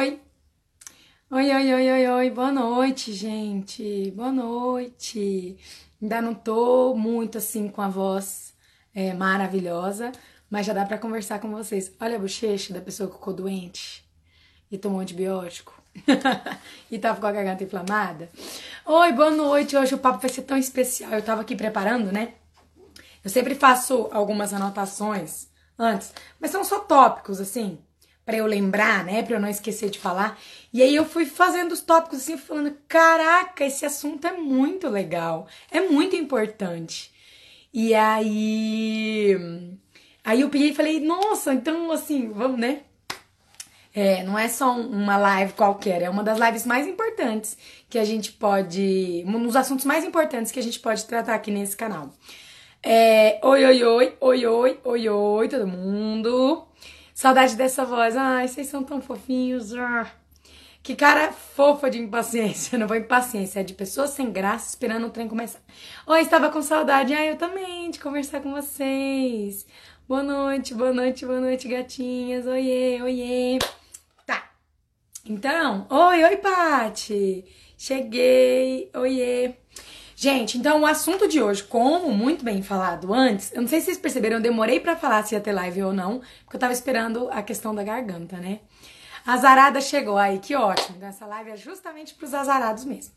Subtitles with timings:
[0.00, 0.18] oi.
[1.30, 2.30] Oi, oi, oi, oi, oi.
[2.30, 4.10] Boa noite, gente.
[4.12, 5.58] Boa noite.
[6.00, 8.54] Ainda não tô muito assim com a voz
[8.94, 10.10] é, maravilhosa,
[10.48, 11.94] mas já dá pra conversar com vocês.
[12.00, 14.02] Olha a bochecha da pessoa que ficou doente
[14.70, 15.78] e tomou antibiótico.
[16.90, 18.30] e tava com a garganta inflamada.
[18.86, 19.76] Oi, boa noite.
[19.76, 21.12] Hoje o papo vai ser tão especial.
[21.12, 22.36] Eu tava aqui preparando, né?
[23.22, 25.48] Eu sempre faço algumas anotações
[25.78, 27.78] antes, mas são só tópicos assim
[28.30, 30.38] para eu lembrar, né, para eu não esquecer de falar.
[30.72, 35.48] E aí eu fui fazendo os tópicos assim, falando: "Caraca, esse assunto é muito legal,
[35.68, 37.12] é muito importante".
[37.74, 39.36] E aí
[40.24, 42.82] aí eu peguei e falei: "Nossa, então assim, vamos, né?
[43.92, 48.04] É, não é só uma live qualquer, é uma das lives mais importantes que a
[48.04, 49.24] gente pode.
[49.26, 52.14] Um dos assuntos mais importantes que a gente pode tratar aqui nesse canal.
[52.82, 56.68] É, oi, oi, oi, oi, oi, oi, oi, todo mundo.
[57.20, 58.16] Saudade dessa voz.
[58.16, 59.74] Ai, vocês são tão fofinhos.
[59.74, 60.10] Ah.
[60.82, 62.78] Que cara fofa de impaciência.
[62.80, 65.60] Não vou impaciência, é de pessoas sem graça esperando o trem começar.
[66.06, 67.12] Oi, estava com saudade.
[67.12, 69.66] Ai, eu também, de conversar com vocês.
[70.08, 72.46] Boa noite, boa noite, boa noite, gatinhas.
[72.46, 73.58] Oiê, oiê.
[74.26, 74.52] Tá.
[75.26, 77.44] Então, oi, oi, Pati.
[77.76, 78.90] Cheguei.
[78.94, 79.56] Oiê.
[80.22, 83.86] Gente, então o assunto de hoje, como muito bem falado antes, eu não sei se
[83.86, 86.74] vocês perceberam, eu demorei para falar se ia ter live ou não, porque eu tava
[86.74, 88.60] esperando a questão da garganta, né?
[89.26, 90.98] A Zarada chegou aí, que ótimo.
[90.98, 93.14] Então essa live é justamente pros azarados mesmo.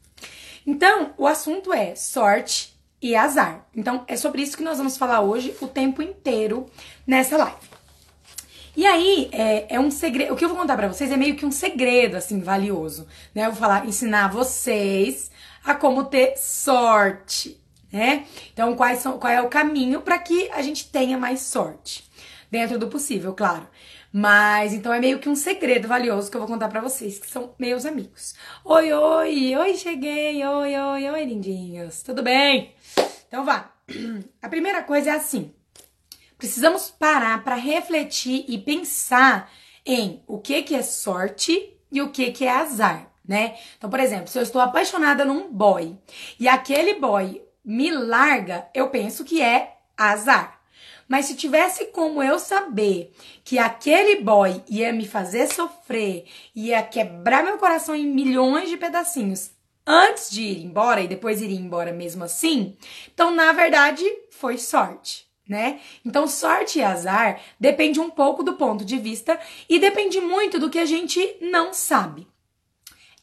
[0.65, 3.67] Então, o assunto é sorte e azar.
[3.75, 6.67] Então, é sobre isso que nós vamos falar hoje o tempo inteiro
[7.05, 7.67] nessa live.
[8.77, 10.33] E aí, é, é um segredo.
[10.33, 13.05] O que eu vou contar para vocês é meio que um segredo, assim, valioso.
[13.35, 13.45] Né?
[13.45, 15.32] Eu vou falar, ensinar vocês
[15.63, 17.61] a como ter sorte,
[17.91, 18.25] né?
[18.51, 22.09] Então, quais são, qual é o caminho para que a gente tenha mais sorte?
[22.51, 23.67] Dentro do possível, claro.
[24.11, 27.25] Mas então é meio que um segredo valioso que eu vou contar para vocês, que
[27.25, 28.35] são meus amigos.
[28.63, 30.45] Oi, oi, oi, cheguei.
[30.45, 32.03] Oi, oi, oi, lindinhos.
[32.03, 32.75] Tudo bem?
[33.27, 33.73] Então vá.
[34.39, 35.51] A primeira coisa é assim:
[36.37, 39.51] precisamos parar para refletir e pensar
[39.83, 43.55] em o que que é sorte e o que que é azar né?
[43.77, 45.97] Então, por exemplo, se eu estou apaixonada num boy
[46.39, 50.59] e aquele boy me larga, eu penso que é azar.
[51.07, 53.13] Mas se tivesse como eu saber
[53.43, 56.25] que aquele boy ia me fazer sofrer,
[56.55, 59.51] ia quebrar meu coração em milhões de pedacinhos
[59.85, 62.75] antes de ir embora e depois ir embora mesmo assim,
[63.13, 65.31] então na verdade foi sorte.
[65.45, 65.81] Né?
[66.05, 70.69] Então, sorte e azar depende um pouco do ponto de vista e depende muito do
[70.69, 72.25] que a gente não sabe.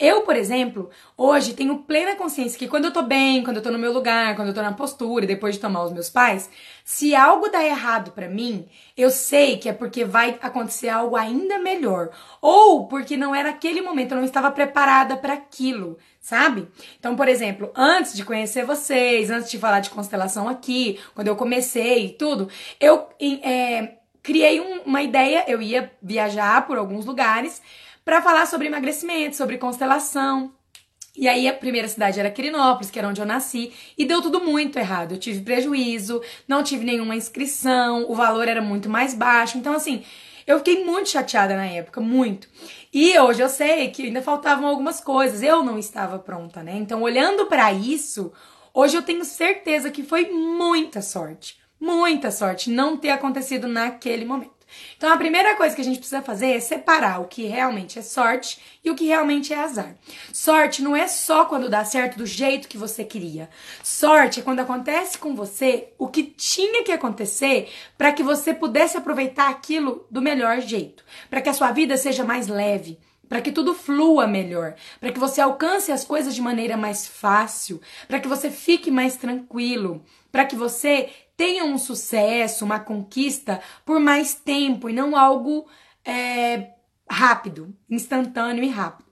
[0.00, 3.71] Eu, por exemplo, hoje tenho plena consciência que quando eu tô bem, quando eu tô
[3.71, 6.49] no meu lugar, quando eu tô na postura, depois de tomar os meus pais,
[6.83, 8.66] se algo dá errado para mim,
[8.97, 12.09] eu sei que é porque vai acontecer algo ainda melhor,
[12.41, 16.67] ou porque não era aquele momento, eu não estava preparada para aquilo, sabe?
[16.99, 21.37] Então, por exemplo, antes de conhecer vocês, antes de falar de constelação aqui, quando eu
[21.37, 22.49] comecei e tudo,
[22.81, 27.61] eu é, criei um, uma ideia, eu ia viajar por alguns lugares
[28.05, 30.53] para falar sobre emagrecimento, sobre constelação.
[31.16, 34.41] E aí a primeira cidade era Quirinópolis, que era onde eu nasci, e deu tudo
[34.41, 35.12] muito errado.
[35.12, 39.59] Eu tive prejuízo, não tive nenhuma inscrição, o valor era muito mais baixo.
[39.59, 40.05] Então, assim,
[40.47, 42.49] eu fiquei muito chateada na época, muito.
[42.93, 46.77] E hoje eu sei que ainda faltavam algumas coisas, eu não estava pronta, né?
[46.77, 48.32] Então, olhando para isso,
[48.72, 54.59] hoje eu tenho certeza que foi muita sorte, muita sorte não ter acontecido naquele momento.
[54.97, 58.03] Então a primeira coisa que a gente precisa fazer é separar o que realmente é
[58.03, 59.94] sorte e o que realmente é azar.
[60.32, 63.48] Sorte não é só quando dá certo do jeito que você queria.
[63.82, 68.97] Sorte é quando acontece com você o que tinha que acontecer para que você pudesse
[68.97, 72.98] aproveitar aquilo do melhor jeito, para que a sua vida seja mais leve
[73.31, 77.81] para que tudo flua melhor, para que você alcance as coisas de maneira mais fácil,
[78.08, 83.99] para que você fique mais tranquilo, para que você tenha um sucesso, uma conquista por
[83.99, 85.67] mais tempo e não algo
[86.05, 86.71] é,
[87.09, 89.11] rápido, instantâneo e rápido.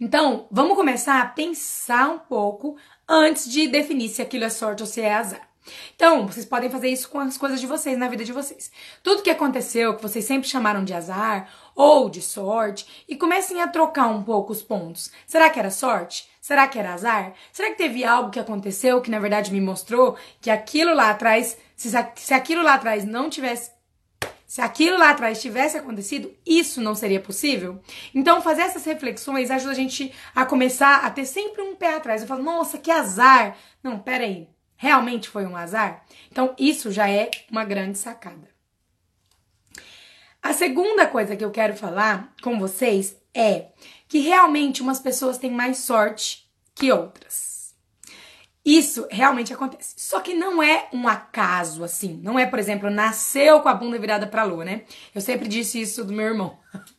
[0.00, 2.76] Então, vamos começar a pensar um pouco
[3.08, 5.48] antes de definir se aquilo é sorte ou se é azar.
[5.94, 8.70] Então, vocês podem fazer isso com as coisas de vocês, na vida de vocês.
[9.02, 13.68] Tudo que aconteceu, que vocês sempre chamaram de azar ou de sorte, e comecem a
[13.68, 15.10] trocar um pouco os pontos.
[15.26, 16.28] Será que era sorte?
[16.48, 17.34] Será que era azar?
[17.52, 21.58] Será que teve algo que aconteceu que na verdade me mostrou que aquilo lá atrás,
[21.76, 23.70] se, se aquilo lá atrás não tivesse
[24.46, 27.82] se aquilo lá atrás tivesse acontecido, isso não seria possível?
[28.14, 32.22] Então, fazer essas reflexões ajuda a gente a começar a ter sempre um pé atrás.
[32.22, 33.54] Eu falo, nossa, que azar!
[33.82, 36.02] Não, peraí, realmente foi um azar?
[36.32, 38.48] Então, isso já é uma grande sacada.
[40.42, 43.66] A segunda coisa que eu quero falar com vocês é
[44.08, 47.74] que realmente umas pessoas têm mais sorte que outras.
[48.64, 49.94] Isso realmente acontece.
[49.96, 52.20] Só que não é um acaso assim.
[52.22, 54.82] Não é, por exemplo, nasceu com a bunda virada pra lua, né?
[55.14, 56.58] Eu sempre disse isso do meu irmão.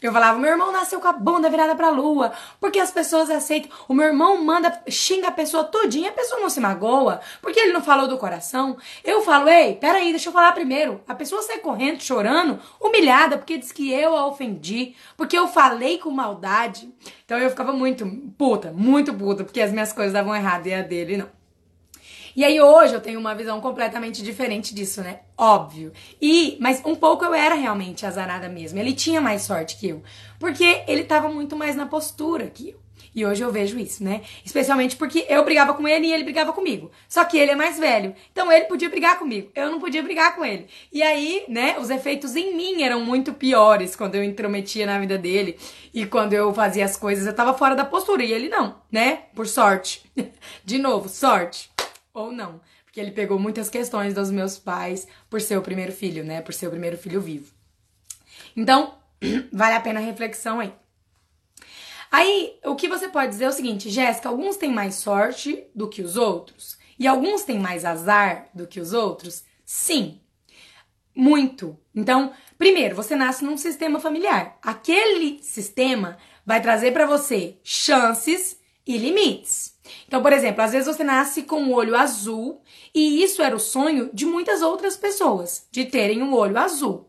[0.00, 3.70] Eu falava, meu irmão nasceu com a bunda virada pra lua, porque as pessoas aceitam.
[3.88, 7.72] O meu irmão manda, xinga a pessoa todinha, a pessoa não se magoa, porque ele
[7.72, 8.76] não falou do coração.
[9.04, 11.00] Eu falo, ei, peraí, deixa eu falar primeiro.
[11.06, 15.98] A pessoa sai correndo, chorando, humilhada, porque diz que eu a ofendi, porque eu falei
[15.98, 16.92] com maldade.
[17.24, 20.82] Então eu ficava muito puta, muito puta, porque as minhas coisas davam errado e a
[20.82, 21.42] dele não.
[22.34, 25.20] E aí hoje eu tenho uma visão completamente diferente disso, né?
[25.42, 25.90] Óbvio.
[26.20, 28.78] E, mas um pouco eu era realmente azarada mesmo.
[28.78, 30.00] Ele tinha mais sorte que eu,
[30.38, 32.80] porque ele tava muito mais na postura que eu.
[33.12, 34.22] E hoje eu vejo isso, né?
[34.44, 36.92] Especialmente porque eu brigava com ele e ele brigava comigo.
[37.08, 38.14] Só que ele é mais velho.
[38.30, 39.50] Então ele podia brigar comigo.
[39.52, 40.68] Eu não podia brigar com ele.
[40.92, 45.18] E aí, né, os efeitos em mim eram muito piores quando eu intrometia na vida
[45.18, 45.58] dele.
[45.92, 48.22] E quando eu fazia as coisas, eu tava fora da postura.
[48.22, 49.24] E ele não, né?
[49.34, 50.04] Por sorte.
[50.64, 51.68] De novo, sorte
[52.14, 52.60] ou não.
[52.92, 56.42] Porque ele pegou muitas questões dos meus pais por ser o primeiro filho, né?
[56.42, 57.50] Por ser o primeiro filho vivo.
[58.54, 58.98] Então,
[59.50, 60.74] vale a pena a reflexão aí.
[62.10, 65.88] Aí, o que você pode dizer é o seguinte, Jéssica, alguns têm mais sorte do
[65.88, 66.76] que os outros?
[66.98, 69.42] E alguns têm mais azar do que os outros?
[69.64, 70.20] Sim.
[71.16, 71.78] Muito.
[71.94, 74.58] Então, primeiro, você nasce num sistema familiar.
[74.60, 79.76] Aquele sistema vai trazer para você chances e limites.
[80.06, 82.60] Então, por exemplo, às vezes você nasce com o olho azul
[82.94, 87.08] e isso era o sonho de muitas outras pessoas, de terem um olho azul.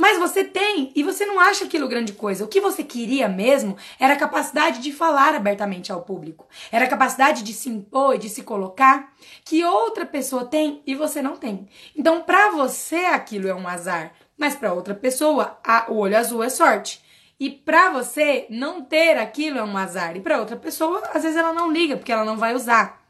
[0.00, 2.42] Mas você tem e você não acha aquilo grande coisa.
[2.42, 6.48] O que você queria mesmo era a capacidade de falar abertamente ao público.
[6.72, 9.12] Era a capacidade de se impor e de se colocar
[9.44, 11.68] que outra pessoa tem e você não tem.
[11.94, 16.42] Então, para você aquilo é um azar, mas para outra pessoa a, o olho azul
[16.42, 17.02] é sorte.
[17.40, 20.14] E para você não ter aquilo é um azar.
[20.14, 23.00] E para outra pessoa, às vezes ela não liga, porque ela não vai usar.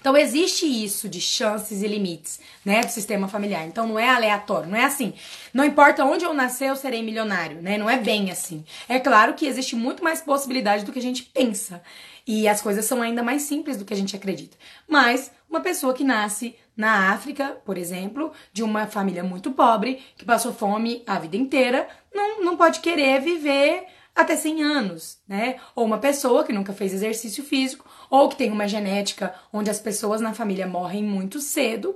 [0.00, 3.66] Então existe isso de chances e limites, né, do sistema familiar.
[3.66, 5.12] Então não é aleatório, não é assim.
[5.52, 7.76] Não importa onde eu nascer, eu serei milionário, né?
[7.76, 8.64] Não é bem assim.
[8.88, 11.82] É claro que existe muito mais possibilidade do que a gente pensa.
[12.26, 14.56] E as coisas são ainda mais simples do que a gente acredita.
[14.88, 20.24] Mas uma pessoa que nasce na África, por exemplo, de uma família muito pobre, que
[20.24, 23.84] passou fome a vida inteira, não, não pode querer viver
[24.16, 25.56] até 100 anos, né?
[25.76, 29.78] Ou uma pessoa que nunca fez exercício físico, ou que tem uma genética onde as
[29.78, 31.94] pessoas na família morrem muito cedo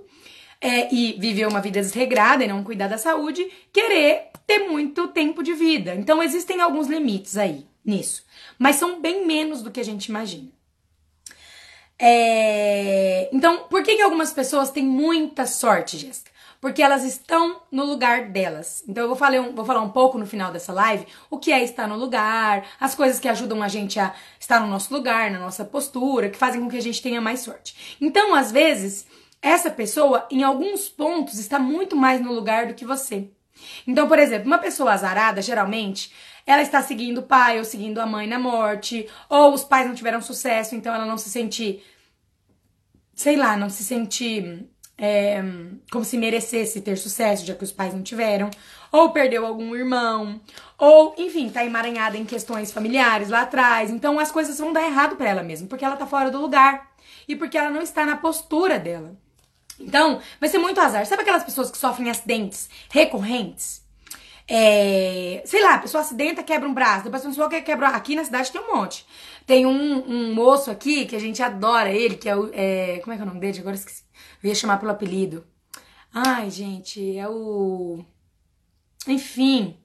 [0.61, 5.43] é, e viver uma vida desregrada e não cuidar da saúde, querer ter muito tempo
[5.43, 5.95] de vida.
[5.95, 8.25] Então existem alguns limites aí nisso,
[8.59, 10.54] mas são bem menos do que a gente imagina.
[11.99, 13.29] É...
[13.33, 16.35] Então, por que, que algumas pessoas têm muita sorte, Jéssica?
[16.65, 18.83] porque elas estão no lugar delas.
[18.89, 21.53] Então eu vou falar, um, vou falar um pouco no final dessa live o que
[21.53, 25.31] é estar no lugar, as coisas que ajudam a gente a estar no nosso lugar,
[25.31, 27.97] na nossa postura, que fazem com que a gente tenha mais sorte.
[28.01, 29.07] Então, às vezes,
[29.43, 33.29] essa pessoa, em alguns pontos, está muito mais no lugar do que você.
[33.87, 36.11] Então, por exemplo, uma pessoa azarada, geralmente,
[36.47, 39.95] ela está seguindo o pai ou seguindo a mãe na morte, ou os pais não
[39.95, 41.83] tiveram sucesso, então ela não se sente,
[43.15, 45.43] sei lá, não se sente é,
[45.91, 48.51] como se merecesse ter sucesso, já que os pais não tiveram,
[48.93, 50.41] ou perdeu algum irmão,
[50.79, 53.91] ou, enfim, tá emaranhada em questões familiares lá atrás.
[53.91, 56.93] Então as coisas vão dar errado para ela mesmo, porque ela tá fora do lugar
[57.27, 59.17] e porque ela não está na postura dela.
[59.81, 61.05] Então, vai ser muito azar.
[61.05, 63.84] Sabe aquelas pessoas que sofrem acidentes recorrentes?
[64.47, 67.95] É, sei lá, a pessoa acidenta, quebra um braço, depois a pessoa quer quebrar.
[67.95, 69.07] Aqui na cidade tem um monte.
[69.47, 72.51] Tem um, um moço aqui que a gente adora ele, que é o.
[72.53, 73.59] É, como é que é o nome dele?
[73.61, 74.03] Agora esqueci.
[74.43, 75.47] Eu ia chamar pelo apelido.
[76.13, 78.05] Ai, gente, é o.
[79.07, 79.77] Enfim.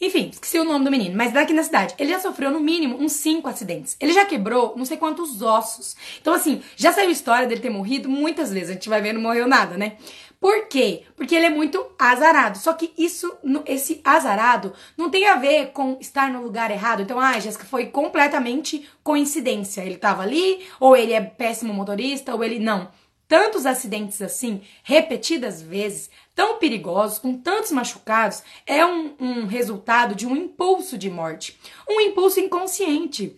[0.00, 1.94] Enfim, esqueci o nome do menino, mas daqui na cidade.
[1.98, 3.96] Ele já sofreu no mínimo uns cinco acidentes.
[4.00, 5.96] Ele já quebrou não sei quantos ossos.
[6.20, 8.70] Então, assim, já saiu história dele ter morrido muitas vezes.
[8.70, 9.96] A gente vai ver, não morreu nada, né?
[10.44, 11.04] Por quê?
[11.16, 12.58] Porque ele é muito azarado.
[12.58, 13.34] Só que isso,
[13.64, 17.00] esse azarado, não tem a ver com estar no lugar errado.
[17.00, 19.80] Então, ah, Jéssica, foi completamente coincidência.
[19.80, 22.90] Ele tava ali, ou ele é péssimo motorista, ou ele não.
[23.26, 30.26] Tantos acidentes assim, repetidas vezes, tão perigosos, com tantos machucados, é um, um resultado de
[30.26, 31.58] um impulso de morte.
[31.88, 33.34] Um impulso inconsciente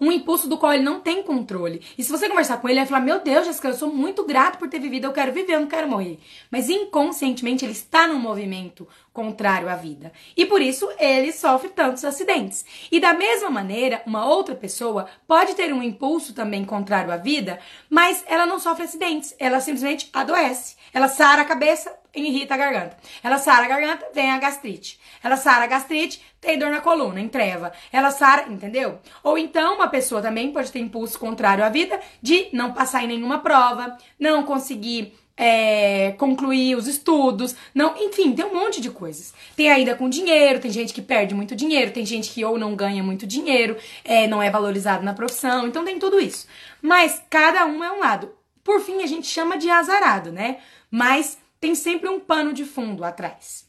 [0.00, 1.82] um impulso do qual ele não tem controle.
[1.96, 4.24] E se você conversar com ele, ele vai falar: Meu Deus, Jessica, eu sou muito
[4.24, 6.18] grato por ter vivido, eu quero viver, eu não quero morrer.
[6.50, 10.12] Mas inconscientemente ele está num movimento contrário à vida.
[10.36, 12.64] E por isso ele sofre tantos acidentes.
[12.92, 17.58] E da mesma maneira, uma outra pessoa pode ter um impulso também contrário à vida,
[17.88, 20.76] mas ela não sofre acidentes, ela simplesmente adoece.
[20.92, 22.96] Ela sara a cabeça, irrita a garganta.
[23.22, 24.98] Ela sara a garganta, vem a gastrite.
[25.22, 27.72] Ela sara a gastrite, tem dor na coluna, entreva.
[27.92, 28.98] Ela sara, entendeu?
[29.22, 33.08] Ou então uma pessoa também pode ter impulso contrário à vida de não passar em
[33.08, 39.34] nenhuma prova, não conseguir é, concluir os estudos, não, enfim, tem um monte de coisas.
[39.54, 42.58] Tem a ida com dinheiro, tem gente que perde muito dinheiro, tem gente que ou
[42.58, 46.46] não ganha muito dinheiro, é, não é valorizado na profissão, então tem tudo isso.
[46.80, 48.30] Mas cada um é um lado.
[48.64, 50.58] Por fim, a gente chama de azarado, né?
[50.90, 53.66] Mas tem sempre um pano de fundo atrás.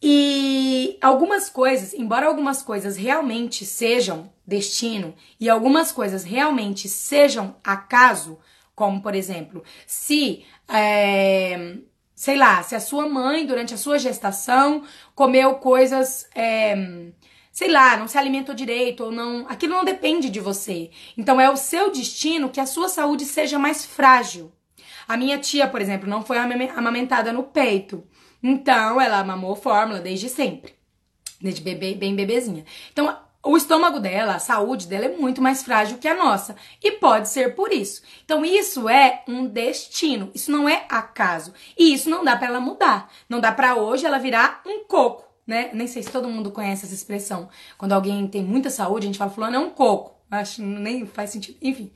[0.00, 8.38] E algumas coisas, embora algumas coisas realmente sejam destino e algumas coisas realmente sejam acaso,
[8.76, 11.78] como, por exemplo, se, é,
[12.14, 14.84] sei lá, se a sua mãe, durante a sua gestação,
[15.16, 16.76] comeu coisas, é,
[17.50, 19.46] sei lá, não se alimentou direito ou não.
[19.48, 20.92] Aquilo não depende de você.
[21.16, 24.52] Então é o seu destino que a sua saúde seja mais frágil.
[25.08, 28.04] A minha tia, por exemplo, não foi amamentada no peito.
[28.42, 30.74] Então ela mamou fórmula desde sempre.
[31.40, 32.64] Desde bebê, bem bebezinha.
[32.92, 36.56] Então, o estômago dela, a saúde dela é muito mais frágil que a nossa.
[36.82, 38.02] E pode ser por isso.
[38.24, 40.30] Então, isso é um destino.
[40.34, 41.54] Isso não é acaso.
[41.78, 43.10] E isso não dá para ela mudar.
[43.28, 45.70] Não dá para hoje ela virar um coco, né?
[45.72, 47.48] Nem sei se todo mundo conhece essa expressão.
[47.78, 50.18] Quando alguém tem muita saúde, a gente fala, fulano é um coco.
[50.30, 51.56] Acho nem faz sentido.
[51.62, 51.90] Enfim.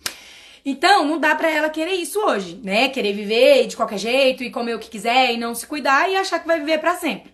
[0.64, 2.88] Então, não dá para ela querer isso hoje, né?
[2.88, 6.16] Querer viver de qualquer jeito e comer o que quiser e não se cuidar e
[6.16, 7.32] achar que vai viver para sempre.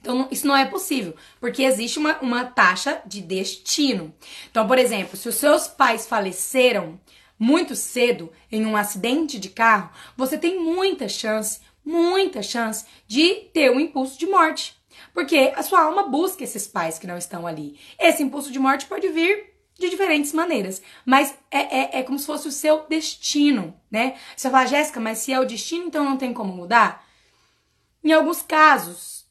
[0.00, 4.12] Então, isso não é possível, porque existe uma, uma taxa de destino.
[4.50, 7.00] Então, por exemplo, se os seus pais faleceram
[7.38, 13.70] muito cedo em um acidente de carro, você tem muita chance, muita chance de ter
[13.70, 14.76] um impulso de morte.
[15.14, 17.78] Porque a sua alma busca esses pais que não estão ali.
[17.98, 19.51] Esse impulso de morte pode vir
[19.82, 24.16] de diferentes maneiras, mas é, é, é como se fosse o seu destino, né?
[24.36, 27.06] Você fala, Jéssica, mas se é o destino, então não tem como mudar?
[28.02, 29.22] Em alguns casos,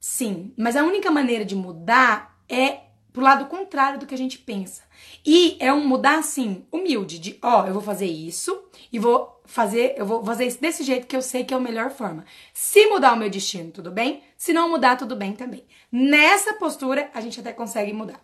[0.00, 2.80] Sim, mas a única maneira de mudar é
[3.12, 4.82] pro lado contrário do que a gente pensa.
[5.24, 9.94] E é um mudar assim, humilde, de ó, eu vou fazer isso e vou fazer,
[9.98, 12.24] eu vou fazer isso desse jeito que eu sei que é a melhor forma.
[12.54, 14.22] Se mudar o meu destino, tudo bem?
[14.38, 15.64] Se não mudar, tudo bem também.
[15.92, 18.18] Nessa postura, a gente até consegue mudar.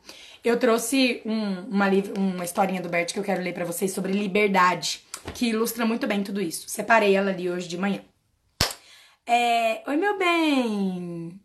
[0.47, 1.87] Eu trouxe um, uma,
[2.17, 5.03] uma historinha do Bert que eu quero ler para vocês sobre liberdade,
[5.35, 6.69] que ilustra muito bem tudo isso.
[6.69, 7.99] Separei ela ali hoje de manhã.
[9.27, 9.83] É...
[9.91, 11.41] Oi, meu bem!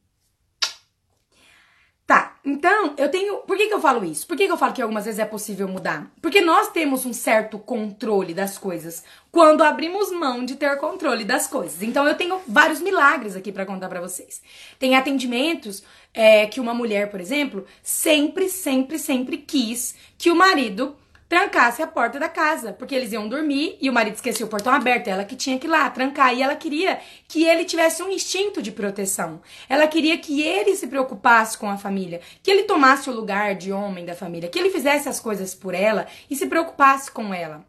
[2.05, 3.37] Tá, então eu tenho.
[3.37, 4.27] Por que, que eu falo isso?
[4.27, 6.11] Por que, que eu falo que algumas vezes é possível mudar?
[6.21, 11.47] Porque nós temos um certo controle das coisas quando abrimos mão de ter controle das
[11.47, 11.81] coisas.
[11.81, 14.41] Então eu tenho vários milagres aqui para contar para vocês.
[14.77, 20.95] Tem atendimentos é, que uma mulher, por exemplo, sempre, sempre, sempre quis que o marido
[21.31, 24.73] trancasse a porta da casa, porque eles iam dormir e o marido esqueceu o portão
[24.73, 28.09] aberto, ela que tinha que ir lá trancar e ela queria que ele tivesse um
[28.09, 29.41] instinto de proteção.
[29.69, 33.71] Ela queria que ele se preocupasse com a família, que ele tomasse o lugar de
[33.71, 37.65] homem da família, que ele fizesse as coisas por ela e se preocupasse com ela.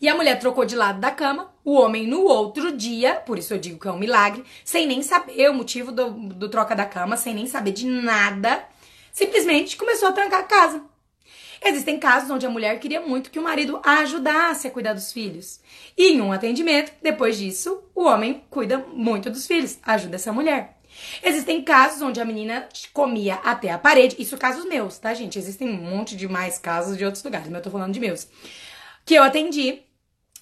[0.00, 3.52] E a mulher trocou de lado da cama, o homem no outro dia, por isso
[3.52, 6.86] eu digo que é um milagre, sem nem saber o motivo do, do troca da
[6.86, 8.64] cama, sem nem saber de nada,
[9.12, 10.89] simplesmente começou a trancar a casa.
[11.62, 15.12] Existem casos onde a mulher queria muito que o marido a ajudasse a cuidar dos
[15.12, 15.60] filhos.
[15.96, 20.78] E em um atendimento, depois disso, o homem cuida muito dos filhos, ajuda essa mulher.
[21.22, 25.38] Existem casos onde a menina comia até a parede, isso casos meus, tá, gente?
[25.38, 28.26] Existem um monte de mais casos de outros lugares, mas eu tô falando de meus.
[29.04, 29.82] Que eu atendi,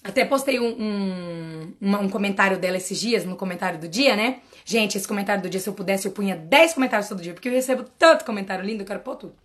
[0.03, 4.39] até postei um, um, um, comentário dela esses dias, no comentário do dia, né?
[4.63, 7.49] Gente, esse comentário do dia, se eu pudesse, eu punha 10 comentários todo dia, porque
[7.49, 9.35] eu recebo tanto comentário lindo, eu quero pôr tudo.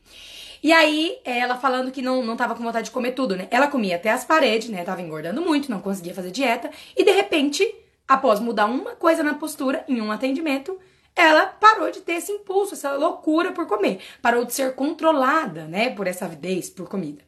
[0.65, 3.47] E aí, ela falando que não, não tava com vontade de comer tudo, né?
[3.51, 4.83] Ela comia até as paredes, né?
[4.83, 6.71] Tava engordando muito, não conseguia fazer dieta.
[6.97, 7.63] E de repente,
[8.09, 10.79] após mudar uma coisa na postura, em um atendimento,
[11.15, 14.01] ela parou de ter esse impulso, essa loucura por comer.
[14.23, 15.91] Parou de ser controlada, né?
[15.91, 17.23] Por essa avidez por comida.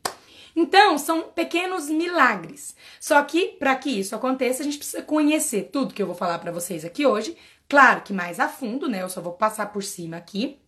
[0.57, 2.75] Então, são pequenos milagres.
[2.99, 6.39] Só que, para que isso aconteça, a gente precisa conhecer tudo que eu vou falar
[6.39, 7.37] para vocês aqui hoje.
[7.69, 9.03] Claro que mais a fundo, né?
[9.03, 10.59] Eu só vou passar por cima aqui.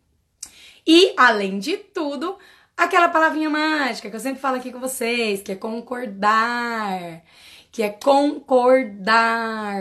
[0.87, 2.39] E, além de tudo,
[2.79, 7.23] aquela palavrinha mágica que eu sempre falo aqui com vocês, que é concordar.
[7.71, 9.77] Que é concordar.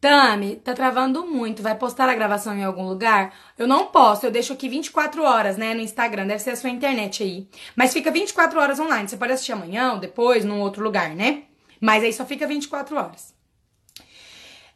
[0.00, 1.62] Tami, tá travando muito.
[1.62, 3.34] Vai postar a gravação em algum lugar?
[3.58, 6.26] Eu não posso, eu deixo aqui 24 horas, né, no Instagram.
[6.26, 7.48] Deve ser a sua internet aí.
[7.74, 9.08] Mas fica 24 horas online.
[9.08, 11.44] Você pode assistir amanhã ou depois, num outro lugar, né?
[11.80, 13.34] Mas aí só fica 24 horas.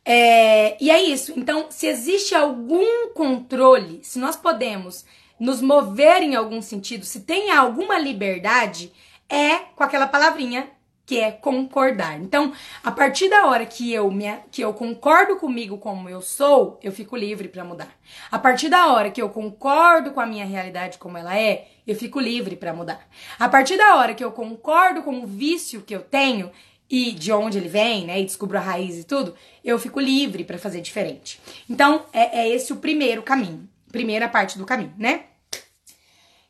[0.05, 1.35] É, e é isso.
[1.37, 5.05] Então, se existe algum controle, se nós podemos
[5.39, 8.93] nos mover em algum sentido, se tem alguma liberdade,
[9.29, 10.69] é com aquela palavrinha
[11.09, 12.21] que é concordar.
[12.21, 12.53] Então,
[12.85, 16.93] a partir da hora que eu me, que eu concordo comigo como eu sou, eu
[16.93, 17.89] fico livre para mudar.
[18.31, 21.97] A partir da hora que eu concordo com a minha realidade como ela é, eu
[21.97, 23.09] fico livre para mudar.
[23.39, 26.51] A partir da hora que eu concordo com o vício que eu tenho
[26.91, 30.45] e de onde ele vem, né, e descubro a raiz e tudo, eu fico livre
[30.45, 31.41] para fazer diferente.
[31.71, 35.25] Então, é, é esse o primeiro caminho, primeira parte do caminho, né?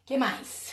[0.05, 0.69] Que mais?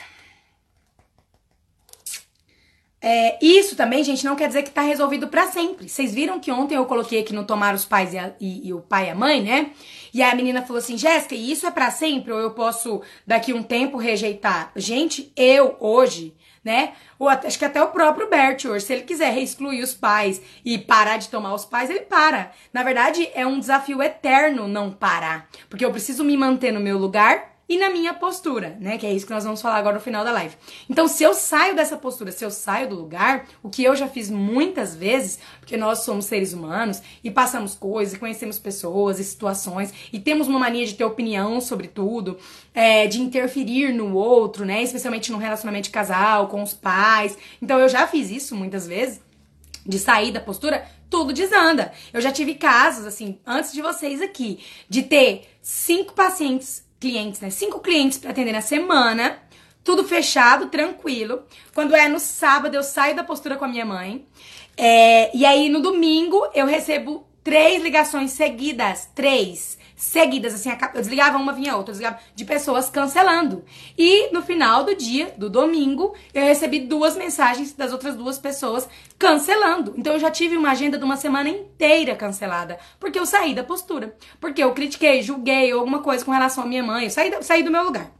[3.07, 5.87] É, isso também, gente, não quer dizer que tá resolvido para sempre.
[5.87, 8.73] Vocês viram que ontem eu coloquei aqui no Tomar os Pais e, a, e, e
[8.73, 9.73] o Pai e a Mãe, né?
[10.15, 13.51] E a menina falou assim, Jéssica, e isso é para sempre ou eu posso daqui
[13.51, 14.71] um tempo rejeitar?
[14.73, 16.93] Gente, eu hoje, né?
[17.19, 20.77] Ou acho que até o próprio Bert hoje, se ele quiser reexcluir os pais e
[20.77, 22.53] parar de tomar os pais, ele para.
[22.71, 26.97] Na verdade, é um desafio eterno não parar, porque eu preciso me manter no meu
[26.97, 28.97] lugar e na minha postura, né?
[28.97, 30.55] Que é isso que nós vamos falar agora no final da live.
[30.89, 34.07] Então, se eu saio dessa postura, se eu saio do lugar, o que eu já
[34.07, 39.23] fiz muitas vezes, porque nós somos seres humanos e passamos coisas, e conhecemos pessoas e
[39.23, 42.37] situações e temos uma mania de ter opinião sobre tudo,
[42.73, 44.83] é, de interferir no outro, né?
[44.83, 47.37] Especialmente no relacionamento de casal, com os pais.
[47.61, 49.21] Então, eu já fiz isso muitas vezes,
[49.83, 51.91] de sair da postura, tudo desanda.
[52.13, 57.49] Eu já tive casos, assim, antes de vocês aqui, de ter cinco pacientes clientes, né?
[57.49, 59.39] Cinco clientes para atender na semana,
[59.83, 61.43] tudo fechado, tranquilo.
[61.73, 64.25] Quando é no sábado, eu saio da postura com a minha mãe.
[64.77, 71.37] É, e aí no domingo eu recebo três ligações seguidas, três seguidas, assim, eu desligava
[71.37, 73.63] uma, vinha outra, desligava, de pessoas cancelando.
[73.97, 78.87] E no final do dia, do domingo, eu recebi duas mensagens das outras duas pessoas
[79.17, 79.93] cancelando.
[79.97, 83.63] Então eu já tive uma agenda de uma semana inteira cancelada, porque eu saí da
[83.63, 87.63] postura, porque eu critiquei, julguei alguma coisa com relação à minha mãe, eu saí, saí
[87.63, 88.11] do meu lugar.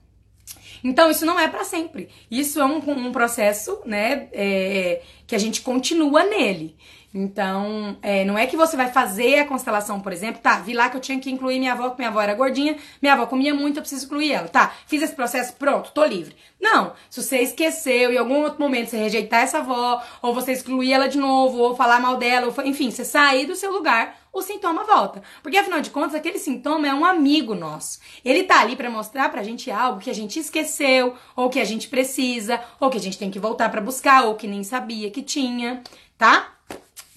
[0.83, 2.09] Então, isso não é para sempre.
[2.29, 2.77] Isso é um,
[3.07, 6.75] um processo, né, é, que a gente continua nele.
[7.17, 10.89] Então, é, não é que você vai fazer a constelação, por exemplo, tá, vi lá
[10.89, 13.53] que eu tinha que incluir minha avó, porque minha avó era gordinha, minha avó comia
[13.55, 14.49] muito, eu preciso incluir ela.
[14.49, 16.35] Tá, fiz esse processo, pronto, tô livre.
[16.59, 20.91] Não, se você esqueceu em algum outro momento você rejeitar essa avó, ou você excluir
[20.91, 24.41] ela de novo, ou falar mal dela, ou, enfim, você sair do seu lugar, o
[24.41, 25.23] sintoma volta.
[25.41, 27.97] Porque afinal de contas, aquele sintoma é um amigo nosso.
[28.25, 31.65] Ele tá ali para mostrar pra gente algo que a gente esqueceu, ou que a
[31.65, 35.09] gente precisa, ou que a gente tem que voltar para buscar, ou que nem sabia
[35.09, 35.81] que tinha,
[36.17, 36.54] tá?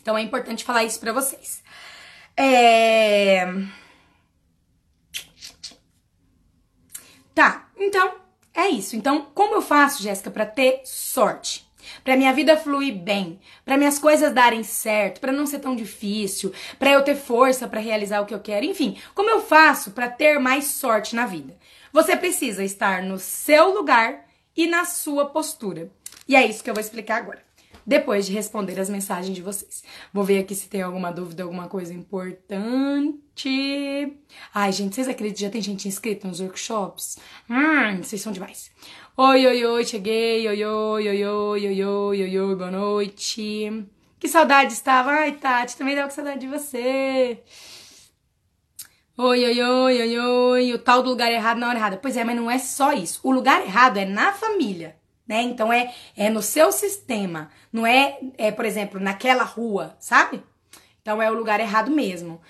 [0.08, 1.62] Então é importante falar isso pra vocês.
[2.34, 3.46] É...
[7.34, 8.14] Tá, então
[8.54, 8.96] é isso.
[8.96, 11.70] Então, como eu faço, Jéssica, para ter sorte?
[12.02, 16.54] Para minha vida fluir bem, para minhas coisas darem certo, para não ser tão difícil,
[16.78, 20.08] para eu ter força para realizar o que eu quero, enfim, como eu faço para
[20.08, 21.54] ter mais sorte na vida?
[21.92, 24.24] Você precisa estar no seu lugar
[24.56, 25.92] e na sua postura.
[26.26, 27.47] E é isso que eu vou explicar agora
[27.88, 29.82] depois de responder as mensagens de vocês.
[30.12, 33.48] Vou ver aqui se tem alguma dúvida, alguma coisa importante.
[34.52, 35.46] Ai, gente, vocês acreditam?
[35.46, 37.16] Já tem gente inscrita nos workshops?
[37.48, 38.70] Hum, vocês são demais.
[39.16, 40.46] Oi, oi, oi, cheguei.
[40.46, 43.86] Oi, oi, oi, oi, oi, oi, oi, oi, boa noite.
[44.20, 45.10] Que saudade estava.
[45.10, 47.42] Ai, Tati, também dava saudade de você.
[49.16, 51.96] Oi, oi, oi, oi, oi, o tal do lugar errado na hora errada.
[51.96, 53.18] Pois é, mas não é só isso.
[53.22, 54.97] O lugar errado é na família
[55.28, 55.42] né?
[55.42, 60.42] Então é, é no seu sistema, não é, é, por exemplo, naquela rua, sabe?
[61.02, 62.40] Então é o lugar errado mesmo.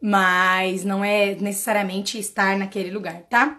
[0.00, 3.58] Mas não é necessariamente estar naquele lugar, tá?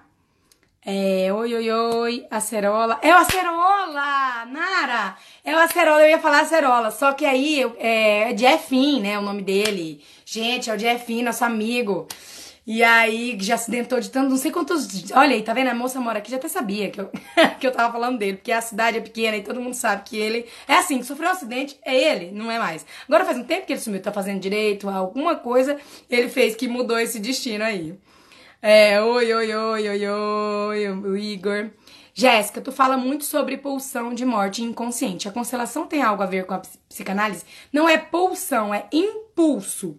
[0.85, 2.97] É, oi, oi, oi, acerola.
[3.01, 5.17] É o acerola, Nara!
[5.43, 9.19] É o acerola, eu ia falar acerola, só que aí é, é Jeffin, né?
[9.19, 10.01] O nome dele.
[10.25, 12.07] Gente, é o Jeffin, nosso amigo.
[12.71, 15.11] E aí já acidentou de tanto, não sei quantos.
[15.13, 15.69] Olha aí, tá vendo?
[15.69, 17.09] A moça mora aqui, já até sabia que eu,
[17.59, 20.15] que eu tava falando dele, porque a cidade é pequena e todo mundo sabe que
[20.15, 20.45] ele.
[20.67, 22.85] É assim, que sofreu um acidente, é ele, não é mais.
[23.07, 26.67] Agora faz um tempo que ele sumiu, tá fazendo direito, alguma coisa ele fez que
[26.67, 27.97] mudou esse destino aí.
[28.61, 31.71] É, oi, oi, oi, oi, oi, o Igor.
[32.13, 35.27] Jéssica, tu fala muito sobre pulsão de morte inconsciente.
[35.27, 37.45] A constelação tem algo a ver com a psicanálise?
[37.73, 39.97] Não é pulsão, é impulso.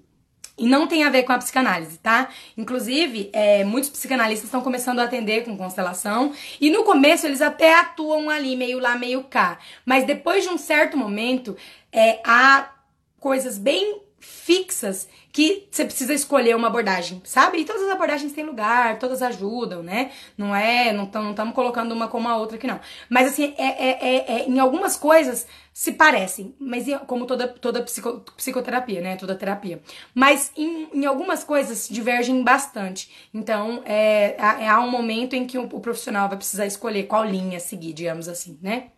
[0.60, 2.28] E não tem a ver com a psicanálise, tá?
[2.54, 6.34] Inclusive, é, muitos psicanalistas estão começando a atender com constelação.
[6.60, 9.58] E no começo eles até atuam ali, meio lá, meio cá.
[9.86, 11.56] Mas depois de um certo momento,
[11.90, 12.72] é, há
[13.18, 17.58] coisas bem fixas que você precisa escolher uma abordagem, sabe?
[17.58, 20.10] E todas as abordagens têm lugar, todas ajudam, né?
[20.36, 22.80] Não é, não estamos colocando uma como a outra aqui, não.
[23.08, 27.82] Mas assim, é, é, é, é, em algumas coisas se parecem, mas como toda, toda
[27.82, 29.16] psico, psicoterapia, né?
[29.16, 29.80] Toda terapia.
[30.14, 33.10] Mas em, em algumas coisas divergem bastante.
[33.32, 37.60] Então, é, há um momento em que o, o profissional vai precisar escolher qual linha
[37.60, 38.90] seguir, digamos assim, né?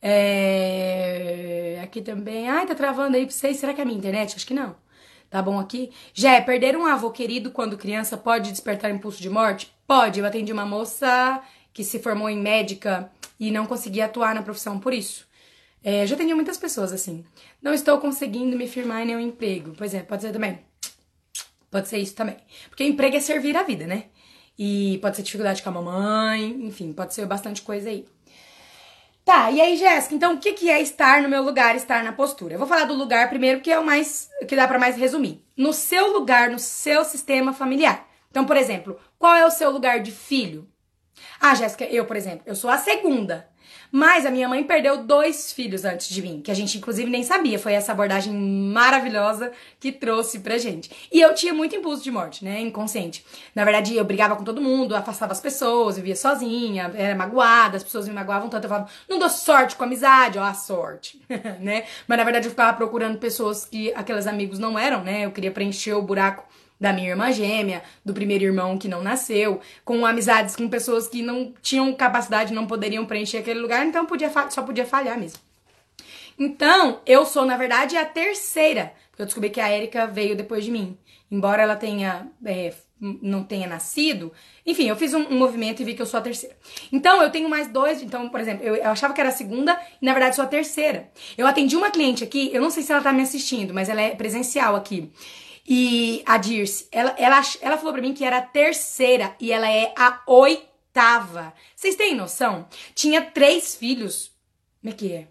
[0.00, 1.80] É...
[1.82, 2.48] Aqui também.
[2.48, 3.56] Ai, tá travando aí pra vocês.
[3.56, 4.36] Será que é a minha internet?
[4.36, 4.76] Acho que não.
[5.30, 5.90] Tá bom aqui?
[6.14, 9.72] Já perder um avô querido quando criança pode despertar impulso de morte?
[9.86, 10.20] Pode.
[10.20, 14.78] Eu atendi uma moça que se formou em médica e não conseguia atuar na profissão
[14.80, 15.26] por isso.
[15.82, 17.24] É, já atendi muitas pessoas assim.
[17.62, 19.74] Não estou conseguindo me firmar em nenhum emprego.
[19.76, 20.58] Pois é, pode ser também.
[21.70, 22.36] Pode ser isso também.
[22.68, 24.04] Porque emprego é servir a vida, né?
[24.58, 28.06] E pode ser dificuldade com a mamãe, enfim, pode ser bastante coisa aí.
[29.28, 32.14] Tá, e aí, Jéssica, então o que, que é estar no meu lugar, estar na
[32.14, 32.54] postura?
[32.54, 35.44] Eu vou falar do lugar primeiro, porque é o mais que dá para mais resumir.
[35.54, 38.08] No seu lugar, no seu sistema familiar.
[38.30, 40.66] Então, por exemplo, qual é o seu lugar de filho?
[41.38, 43.46] Ah, Jéssica, eu, por exemplo, eu sou a segunda.
[43.90, 47.22] Mas a minha mãe perdeu dois filhos antes de mim, que a gente inclusive nem
[47.22, 47.58] sabia.
[47.58, 50.90] Foi essa abordagem maravilhosa que trouxe pra gente.
[51.10, 52.60] E eu tinha muito impulso de morte, né?
[52.60, 53.24] Inconsciente.
[53.54, 57.84] Na verdade, eu brigava com todo mundo, afastava as pessoas, vivia sozinha, era magoada, as
[57.84, 58.64] pessoas me magoavam tanto.
[58.64, 61.20] Eu falava, não dou sorte com amizade, ó, a sorte,
[61.60, 61.84] né?
[62.06, 65.24] Mas na verdade eu ficava procurando pessoas que aqueles amigos não eram, né?
[65.24, 66.44] Eu queria preencher o buraco
[66.80, 71.22] da minha irmã gêmea, do primeiro irmão que não nasceu, com amizades com pessoas que
[71.22, 75.40] não tinham capacidade, não poderiam preencher aquele lugar, então podia só podia falhar mesmo.
[76.38, 80.64] Então, eu sou, na verdade, a terceira, porque eu descobri que a Erika veio depois
[80.64, 80.96] de mim.
[81.30, 84.32] Embora ela tenha é, não tenha nascido,
[84.66, 86.56] enfim, eu fiz um, um, movimento e vi que eu sou a terceira.
[86.92, 88.02] Então, eu tenho mais dois.
[88.02, 90.48] Então, por exemplo, eu, eu, achava que era a segunda e na verdade sou a
[90.48, 91.08] terceira.
[91.36, 94.00] Eu atendi uma cliente aqui, eu não sei se ela tá me assistindo, mas ela
[94.00, 95.10] é presencial aqui.
[95.70, 99.70] E a Dirce, ela, ela, ela falou pra mim que era a terceira e ela
[99.70, 101.52] é a oitava.
[101.76, 102.66] Vocês têm noção?
[102.94, 104.32] Tinha três filhos.
[104.80, 105.28] Como é que é?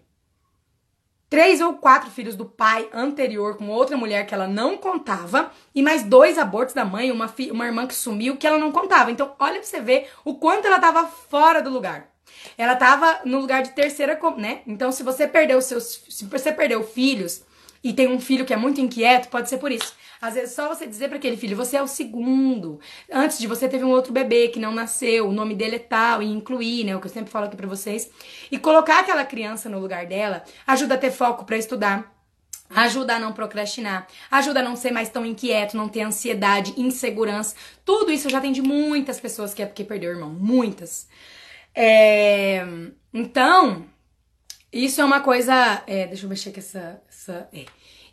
[1.28, 5.50] Três ou quatro filhos do pai anterior com outra mulher que ela não contava.
[5.74, 8.70] E mais dois abortos da mãe, uma, fi, uma irmã que sumiu que ela não
[8.70, 9.10] contava.
[9.10, 12.14] Então, olha pra você ver o quanto ela tava fora do lugar.
[12.56, 14.62] Ela tava no lugar de terceira, né?
[14.68, 16.04] Então, se você perdeu seus.
[16.08, 17.42] Se você perdeu filhos
[17.82, 19.94] e tem um filho que é muito inquieto, pode ser por isso.
[20.20, 22.80] Às vezes só você dizer para aquele filho, você é o segundo.
[23.10, 26.22] Antes de você teve um outro bebê que não nasceu, o nome dele é tal,
[26.22, 28.10] e incluir, né, o que eu sempre falo aqui para vocês,
[28.50, 32.14] e colocar aquela criança no lugar dela, ajuda a ter foco para estudar.
[32.70, 37.54] Ajuda a não procrastinar, ajuda a não ser mais tão inquieto, não ter ansiedade, insegurança.
[37.82, 40.30] Tudo isso eu já atendi muitas pessoas que é porque perdeu o irmão.
[40.30, 41.08] Muitas.
[41.74, 42.66] É...
[43.14, 43.86] Então,
[44.70, 45.82] isso é uma coisa.
[45.86, 47.02] É, deixa eu mexer com essa.
[47.08, 47.64] essa é.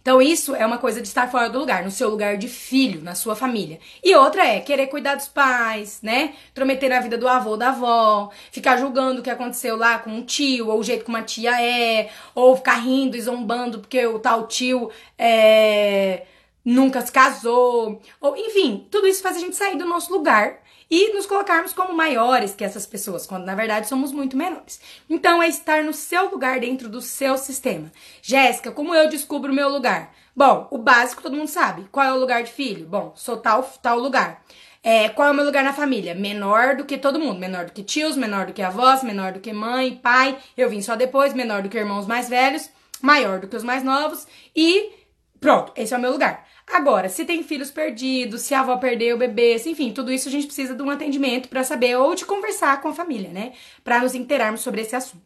[0.06, 3.02] Então, isso é uma coisa de estar fora do lugar, no seu lugar de filho,
[3.02, 3.80] na sua família.
[4.04, 6.36] E outra é querer cuidar dos pais, né?
[6.54, 10.22] Prometer a vida do avô, da avó, ficar julgando o que aconteceu lá com um
[10.24, 14.20] tio, ou o jeito que uma tia é, ou ficar rindo e zombando porque o
[14.20, 16.28] tal tio é,
[16.64, 18.00] nunca se casou.
[18.22, 20.60] Ou, enfim, tudo isso faz a gente sair do nosso lugar
[20.90, 24.80] e nos colocarmos como maiores que essas pessoas, quando na verdade somos muito menores.
[25.10, 27.92] Então é estar no seu lugar dentro do seu sistema.
[28.22, 30.14] Jéssica, como eu descubro o meu lugar?
[30.36, 31.88] Bom, o básico todo mundo sabe.
[31.92, 32.86] Qual é o lugar de filho?
[32.86, 34.44] Bom, sou tal, tal lugar.
[34.84, 36.14] É, qual é o meu lugar na família?
[36.14, 37.40] Menor do que todo mundo.
[37.40, 40.38] Menor do que tios, menor do que avós, menor do que mãe, pai.
[40.56, 42.70] Eu vim só depois, menor do que irmãos mais velhos,
[43.02, 44.28] maior do que os mais novos.
[44.56, 44.92] E
[45.40, 46.46] pronto, esse é o meu lugar.
[46.68, 50.32] Agora, se tem filhos perdidos, se a avó perdeu o bebê, enfim, tudo isso a
[50.32, 53.54] gente precisa de um atendimento para saber ou de conversar com a família, né?
[53.84, 55.24] Para nos interarmos sobre esse assunto.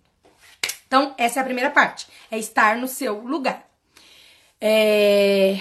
[0.86, 3.66] Então, essa é a primeira parte, é estar no seu lugar.
[4.60, 5.60] É...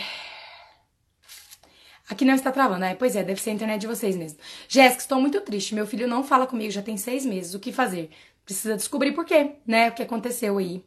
[2.09, 2.95] Aqui não está travando, né?
[2.95, 4.39] Pois é, deve ser a internet de vocês mesmo.
[4.67, 5.75] Jéssica, estou muito triste.
[5.75, 7.55] Meu filho não fala comigo já tem seis meses.
[7.55, 8.11] O que fazer?
[8.45, 9.91] Precisa descobrir por quê, né?
[9.91, 10.83] O que aconteceu aí.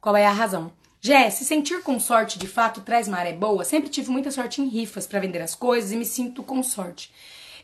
[0.00, 0.72] Qual é a razão?
[1.04, 4.68] Jé, se sentir com sorte de fato traz maré boa, sempre tive muita sorte em
[4.68, 7.12] rifas para vender as coisas e me sinto com sorte.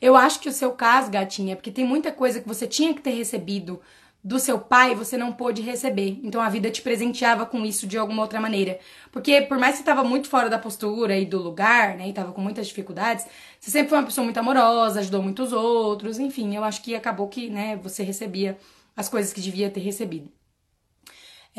[0.03, 2.93] Eu acho que o seu caso, gatinha, é porque tem muita coisa que você tinha
[2.93, 3.81] que ter recebido
[4.25, 6.19] do seu pai você não pôde receber.
[6.25, 8.81] Então a vida te presenteava com isso de alguma outra maneira.
[9.13, 12.13] Porque por mais que você estava muito fora da postura e do lugar, né, e
[12.13, 13.25] tava com muitas dificuldades,
[13.61, 17.29] você sempre foi uma pessoa muito amorosa, ajudou muitos outros, enfim, eu acho que acabou
[17.29, 18.59] que, né, você recebia
[18.97, 20.38] as coisas que devia ter recebido.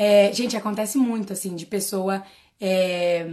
[0.02, 2.24] É, gente, acontece muito, assim, de pessoa.
[2.58, 3.26] É,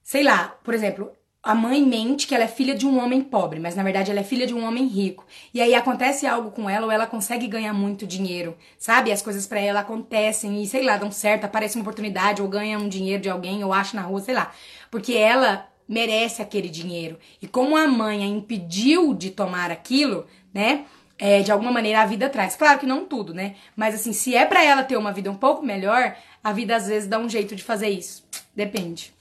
[0.00, 1.10] sei lá, por exemplo,
[1.42, 4.20] a mãe mente que ela é filha de um homem pobre, mas na verdade ela
[4.20, 5.26] é filha de um homem rico.
[5.52, 9.10] E aí acontece algo com ela ou ela consegue ganhar muito dinheiro, sabe?
[9.10, 12.78] As coisas para ela acontecem e sei lá, dão certo, aparece uma oportunidade ou ganha
[12.78, 14.52] um dinheiro de alguém ou acha na rua, sei lá.
[14.88, 17.18] Porque ela merece aquele dinheiro.
[17.42, 20.84] E como a mãe a impediu de tomar aquilo, né?
[21.18, 22.56] É, de alguma maneira a vida traz.
[22.56, 23.56] Claro que não tudo, né?
[23.74, 26.86] Mas assim, se é para ela ter uma vida um pouco melhor, a vida às
[26.86, 28.26] vezes dá um jeito de fazer isso.
[28.54, 29.14] Depende.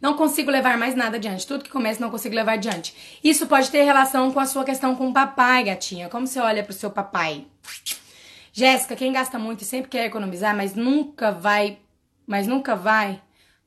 [0.00, 1.46] Não consigo levar mais nada adiante.
[1.46, 3.20] Tudo que começa não consigo levar adiante.
[3.22, 6.08] Isso pode ter relação com a sua questão com o papai, gatinha.
[6.08, 7.46] Como você olha pro seu papai?
[8.52, 11.78] Jéssica, quem gasta muito e sempre quer economizar, mas nunca vai,
[12.26, 13.22] mas nunca vai,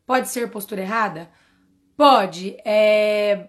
[0.05, 1.29] pode ser postura errada?
[1.97, 2.57] Pode.
[2.65, 3.47] É,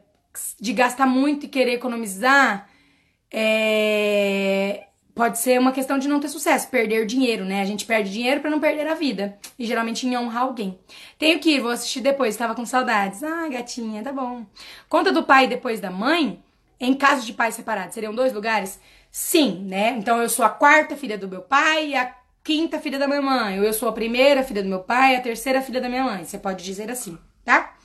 [0.61, 2.69] de gastar muito e querer economizar,
[3.33, 7.63] é, pode ser uma questão de não ter sucesso, perder dinheiro, né?
[7.63, 9.39] A gente perde dinheiro para não perder a vida.
[9.59, 10.79] E geralmente em honrar alguém.
[11.19, 13.23] Tenho que ir, vou assistir depois, estava com saudades.
[13.23, 14.45] Ah, gatinha, tá bom.
[14.89, 16.43] Conta do pai depois da mãe,
[16.79, 18.79] em caso de pais separados, seriam dois lugares?
[19.11, 19.97] Sim, né?
[19.99, 23.23] Então eu sou a quarta filha do meu pai e a quinta filha da minha
[23.23, 23.59] mãe.
[23.59, 26.05] Ou eu sou a primeira filha do meu pai e a terceira filha da minha
[26.05, 26.25] mãe.
[26.25, 27.76] Você pode dizer assim, tá?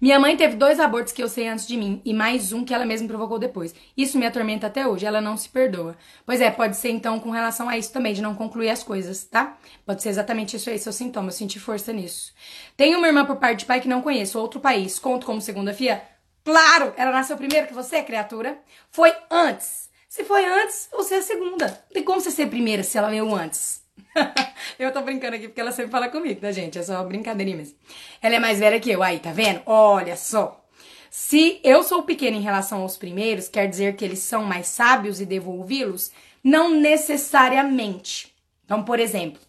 [0.00, 2.72] Minha mãe teve dois abortos que eu sei antes de mim e mais um que
[2.72, 3.74] ela mesma provocou depois.
[3.94, 5.94] Isso me atormenta até hoje, ela não se perdoa.
[6.24, 9.24] Pois é, pode ser então com relação a isso também, de não concluir as coisas,
[9.24, 9.58] tá?
[9.84, 12.32] Pode ser exatamente isso aí, seu sintoma, eu senti força nisso.
[12.78, 15.74] Tenho uma irmã por parte de pai que não conheço, outro país, conto como segunda
[15.74, 16.02] filha?
[16.42, 18.58] Claro, ela nasceu primeiro que você, criatura.
[18.90, 19.90] Foi antes.
[20.08, 21.66] Se foi antes, você é a segunda.
[21.66, 23.82] Não tem como você ser primeira se ela veio antes.
[24.78, 26.78] eu tô brincando aqui porque ela sempre fala comigo, tá, gente?
[26.78, 27.76] É só brincadeirinha mesmo.
[28.20, 29.62] Ela é mais velha que eu, aí, tá vendo?
[29.66, 30.64] Olha só.
[31.10, 35.20] Se eu sou pequena em relação aos primeiros, quer dizer que eles são mais sábios
[35.20, 36.12] e devolvi-los?
[36.42, 38.32] Não necessariamente.
[38.64, 39.40] Então, por exemplo,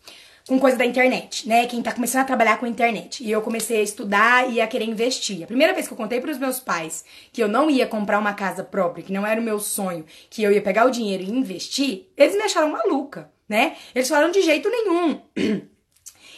[0.47, 1.67] com coisa da internet, né?
[1.67, 3.23] Quem tá começando a trabalhar com internet.
[3.23, 5.43] E eu comecei a estudar e a querer investir.
[5.43, 8.17] A primeira vez que eu contei para os meus pais que eu não ia comprar
[8.17, 11.23] uma casa própria, que não era o meu sonho, que eu ia pegar o dinheiro
[11.23, 13.75] e investir, eles me acharam maluca né?
[13.93, 15.21] Eles falaram de jeito nenhum.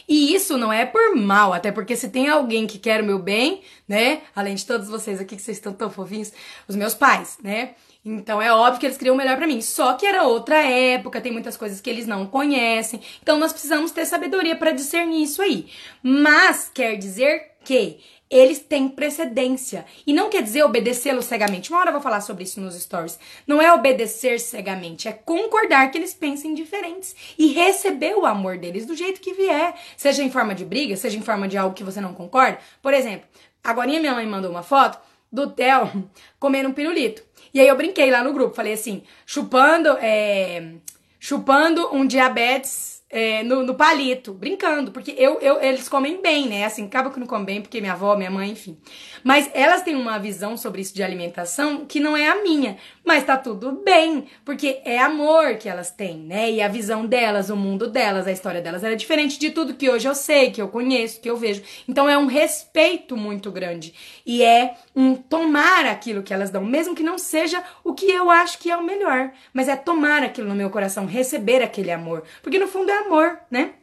[0.06, 3.18] E isso não é por mal, até porque se tem alguém que quer o meu
[3.18, 4.20] bem, né?
[4.36, 6.34] Além de todos vocês aqui que vocês estão tão fofinhos,
[6.68, 7.76] os meus pais, né?
[8.04, 9.62] Então é óbvio que eles queriam o melhor para mim.
[9.62, 13.00] Só que era outra época, tem muitas coisas que eles não conhecem.
[13.22, 15.68] Então nós precisamos ter sabedoria para discernir isso aí.
[16.04, 18.02] Mas quer dizer que
[18.34, 19.86] eles têm precedência.
[20.08, 21.70] E não quer dizer obedecê-lo cegamente.
[21.70, 23.20] Uma hora eu vou falar sobre isso nos stories.
[23.46, 28.88] Não é obedecer cegamente, é concordar que eles pensem diferentes e receber o amor deles
[28.88, 29.76] do jeito que vier.
[29.96, 32.58] Seja em forma de briga, seja em forma de algo que você não concorda.
[32.82, 33.28] Por exemplo,
[33.64, 34.98] agora minha mãe mandou uma foto
[35.32, 37.24] do Theo comendo um pirulito.
[37.54, 40.72] E aí eu brinquei lá no grupo, falei assim, chupando, é,
[41.20, 46.66] chupando um diabetes é, no, no, palito, brincando, porque eu, eu, eles comem bem, né?
[46.66, 48.76] Assim, acaba que não comem bem, porque minha avó, minha mãe, enfim.
[49.24, 52.76] Mas elas têm uma visão sobre isso de alimentação que não é a minha.
[53.06, 56.50] Mas tá tudo bem, porque é amor que elas têm, né?
[56.50, 59.90] E a visão delas, o mundo delas, a história delas é diferente de tudo que
[59.90, 61.62] hoje eu sei, que eu conheço, que eu vejo.
[61.88, 63.94] Então é um respeito muito grande.
[64.26, 68.32] E é um tomar aquilo que elas dão, mesmo que não seja o que eu
[68.32, 69.32] acho que é o melhor.
[69.54, 72.24] Mas é tomar aquilo no meu coração, receber aquele amor.
[72.42, 73.74] Porque no fundo é amor, né?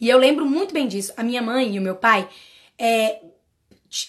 [0.00, 1.12] E eu lembro muito bem disso.
[1.16, 2.28] A minha mãe e o meu pai,
[2.78, 3.20] é,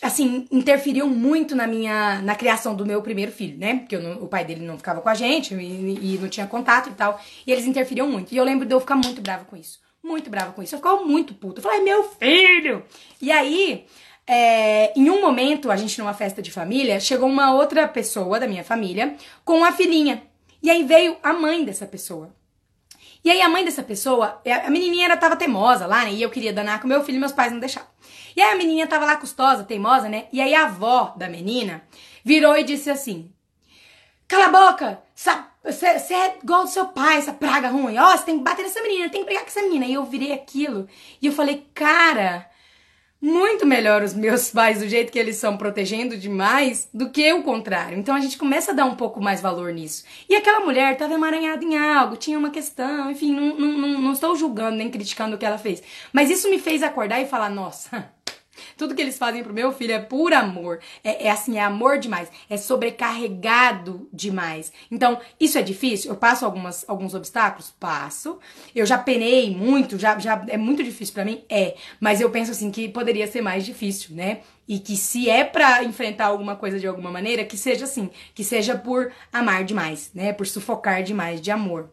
[0.02, 3.80] assim, interferiam muito na minha, na criação do meu primeiro filho, né?
[3.80, 6.90] Porque não, o pai dele não ficava com a gente e, e, não tinha contato
[6.90, 7.20] e tal.
[7.46, 8.34] E eles interferiam muito.
[8.34, 9.80] E eu lembro de eu ficar muito brava com isso.
[10.04, 10.76] Muito brava com isso.
[10.76, 11.60] Eu ficava muito puta.
[11.60, 12.84] Eu falei, meu filho!
[13.22, 13.86] E aí,
[14.28, 18.48] é, em um momento, a gente numa festa de família, chegou uma outra pessoa da
[18.48, 20.24] minha família com uma filhinha.
[20.62, 22.34] E aí veio a mãe dessa pessoa.
[23.24, 26.14] E aí a mãe dessa pessoa, é, a menininha era, tava teimosa lá, né?
[26.14, 27.90] E eu queria danar com meu filho, meus pais não deixavam.
[28.36, 30.28] E aí a menininha tava lá custosa, teimosa, né?
[30.32, 31.84] E aí a avó da menina
[32.24, 33.32] virou e disse assim:
[34.28, 35.04] Cala a boca!
[35.64, 37.98] Você é igual do seu pai, essa praga ruim.
[37.98, 39.86] Ó, oh, você tem que bater nessa menina, tem que brigar com essa menina.
[39.86, 40.88] E eu virei aquilo.
[41.22, 42.49] E eu falei, cara,
[43.22, 47.44] muito melhor os meus pais do jeito que eles são protegendo demais do que o
[47.44, 47.98] contrário.
[47.98, 50.04] Então a gente começa a dar um pouco mais valor nisso.
[50.28, 54.14] E aquela mulher estava emaranhada em algo, tinha uma questão, enfim, não, não, não, não
[54.14, 55.84] estou julgando nem criticando o que ela fez.
[56.14, 58.12] Mas isso me fez acordar e falar: nossa.
[58.78, 60.80] Tudo que eles fazem pro meu filho é por amor.
[61.04, 62.30] É, é, assim, é amor demais.
[62.50, 64.72] É sobrecarregado demais.
[64.92, 66.12] Então, isso é difícil?
[66.12, 67.74] Eu passo algumas, alguns obstáculos?
[67.80, 68.40] Passo.
[68.76, 71.44] Eu já penei muito, já, já é muito difícil para mim?
[71.50, 71.76] É.
[72.00, 74.40] Mas eu penso assim que poderia ser mais difícil, né?
[74.68, 78.44] E que se é para enfrentar alguma coisa de alguma maneira, que seja assim, que
[78.44, 80.32] seja por amar demais, né?
[80.32, 81.90] Por sufocar demais de amor.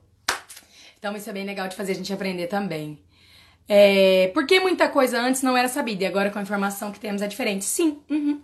[0.99, 2.99] Então isso é bem legal de fazer a gente aprender também.
[3.69, 7.23] É, porque muita coisa antes não era sabida e agora com a informação que temos
[7.23, 7.65] é diferente?
[7.65, 7.99] Sim.
[8.09, 8.41] Uhum.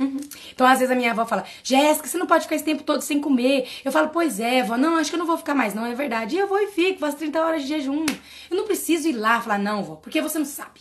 [0.00, 0.20] Uhum.
[0.52, 3.02] Então, às vezes a minha avó fala, Jéssica, você não pode ficar esse tempo todo
[3.02, 3.68] sem comer.
[3.84, 5.94] Eu falo, pois é, vó, não, acho que eu não vou ficar mais, não, é
[5.94, 6.36] verdade.
[6.36, 8.06] E eu vou e fico, faço 30 horas de jejum.
[8.50, 10.80] Eu não preciso ir lá falar, não, vó, porque você não sabe.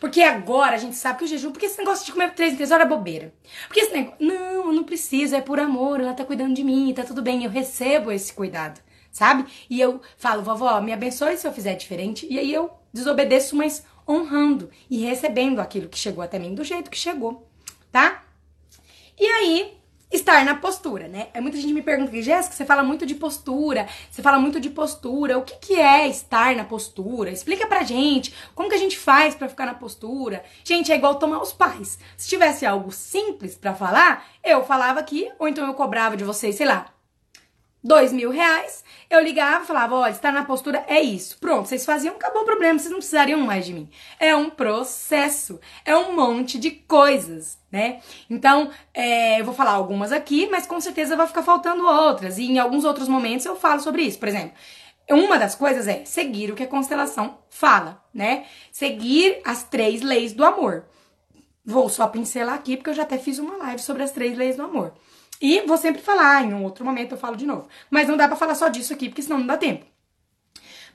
[0.00, 2.56] Porque agora a gente sabe que o jejum, porque esse negócio de comer 3 em
[2.56, 3.32] 3 horas é bobeira.
[3.68, 6.92] Porque esse negócio, não, eu não preciso, é por amor, ela tá cuidando de mim,
[6.94, 8.80] tá tudo bem, eu recebo esse cuidado,
[9.12, 9.44] sabe?
[9.70, 12.26] E eu falo, vovó, me abençoe se eu fizer diferente.
[12.28, 16.90] E aí eu desobedeço, mas honrando e recebendo aquilo que chegou até mim do jeito
[16.90, 17.46] que chegou,
[17.92, 18.24] tá?
[19.18, 19.78] E aí,
[20.10, 21.28] estar na postura, né?
[21.34, 24.70] É muita gente me pergunta, Jéssica, você fala muito de postura, você fala muito de
[24.70, 27.30] postura, o que, que é estar na postura?
[27.30, 30.42] Explica pra gente, como que a gente faz para ficar na postura?
[30.64, 31.98] Gente, é igual tomar os pais.
[32.16, 36.56] Se tivesse algo simples para falar, eu falava aqui, ou então eu cobrava de vocês,
[36.56, 36.86] sei lá,
[37.82, 41.38] dois mil reais, eu ligava falava, olha, estar na postura é isso.
[41.38, 43.88] Pronto, vocês faziam, acabou o problema, vocês não precisariam mais de mim.
[44.18, 48.00] É um processo, é um monte de coisas, né?
[48.28, 52.38] Então, é, eu vou falar algumas aqui, mas com certeza vai ficar faltando outras.
[52.38, 54.18] E em alguns outros momentos eu falo sobre isso.
[54.18, 54.52] Por exemplo,
[55.10, 58.44] uma das coisas é seguir o que a constelação fala, né?
[58.70, 60.84] Seguir as três leis do amor.
[61.64, 64.56] Vou só pincelar aqui, porque eu já até fiz uma live sobre as três leis
[64.56, 64.94] do amor.
[65.40, 67.68] E vou sempre falar, em um outro momento eu falo de novo.
[67.90, 69.84] Mas não dá para falar só disso aqui, porque senão não dá tempo.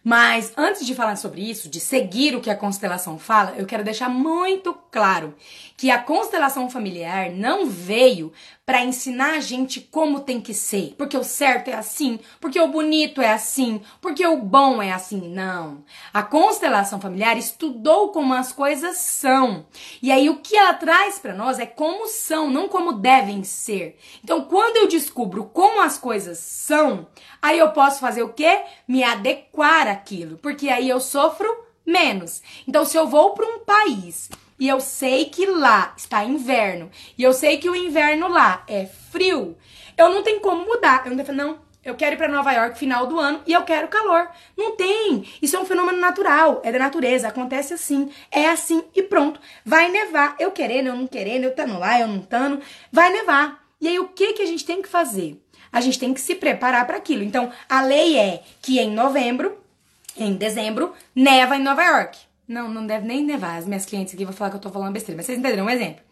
[0.03, 3.86] Mas antes de falar sobre isso, de seguir o que a constelação fala, eu quero
[3.86, 5.34] deixar muito claro
[5.77, 8.34] que a constelação familiar não veio
[8.65, 12.69] para ensinar a gente como tem que ser, porque o certo é assim, porque o
[12.69, 15.28] bonito é assim, porque o bom é assim.
[15.30, 15.84] Não.
[16.13, 19.65] A constelação familiar estudou como as coisas são.
[20.02, 23.97] E aí o que ela traz para nós é como são, não como devem ser.
[24.23, 27.08] Então, quando eu descubro como as coisas são,
[27.41, 28.63] aí eu posso fazer o quê?
[28.88, 31.47] Me adequar àquilo, porque aí eu sofro
[31.86, 32.41] menos.
[32.65, 34.30] Então, se eu vou para um país
[34.63, 38.86] e eu sei que lá está inverno e eu sei que o inverno lá é
[38.86, 39.58] frio,
[39.97, 41.04] eu não tenho como mudar.
[41.04, 43.63] Eu não tenho, não, eu quero ir para Nova York final do ano e eu
[43.63, 44.30] quero calor.
[44.56, 45.28] Não tem.
[45.41, 49.38] Isso é um fenômeno natural, é da natureza, acontece assim, é assim e pronto.
[49.65, 53.65] Vai nevar, eu querendo, eu não querendo, eu estando lá, eu não estando, vai nevar.
[53.82, 55.43] E aí o que que a gente tem que fazer?
[55.73, 57.21] A gente tem que se preparar para aquilo.
[57.21, 59.58] Então, a lei é que em novembro,
[60.15, 62.17] em dezembro, neva em Nova York.
[62.53, 63.57] Não, não deve nem nevar.
[63.57, 65.69] As minhas clientes aqui vão falar que eu tô falando besteira, mas vocês entenderam um
[65.69, 66.03] exemplo.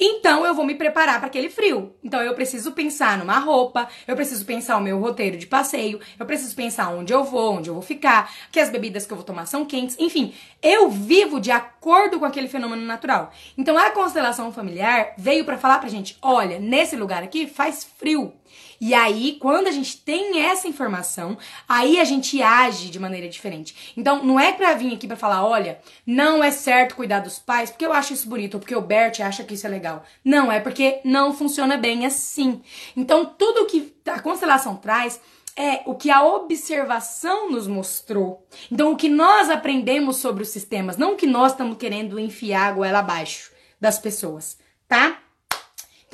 [0.00, 1.94] Então eu vou me preparar para aquele frio.
[2.02, 6.26] Então eu preciso pensar numa roupa, eu preciso pensar o meu roteiro de passeio, eu
[6.26, 9.24] preciso pensar onde eu vou, onde eu vou ficar, que as bebidas que eu vou
[9.24, 13.30] tomar são quentes, enfim, eu vivo de acordo com aquele fenômeno natural.
[13.56, 18.32] Então a constelação familiar veio para falar pra gente, olha, nesse lugar aqui faz frio.
[18.80, 21.36] E aí, quando a gente tem essa informação,
[21.68, 23.92] aí a gente age de maneira diferente.
[23.96, 27.70] Então, não é pra vir aqui pra falar, olha, não é certo cuidar dos pais
[27.70, 30.04] porque eu acho isso bonito, ou porque o Bert acha que isso é legal.
[30.24, 32.62] Não, é porque não funciona bem assim.
[32.96, 35.20] Então, tudo que a constelação traz
[35.56, 38.46] é o que a observação nos mostrou.
[38.70, 42.68] Então, o que nós aprendemos sobre os sistemas, não o que nós estamos querendo enfiar
[42.68, 44.58] a goela abaixo das pessoas,
[44.88, 45.18] tá?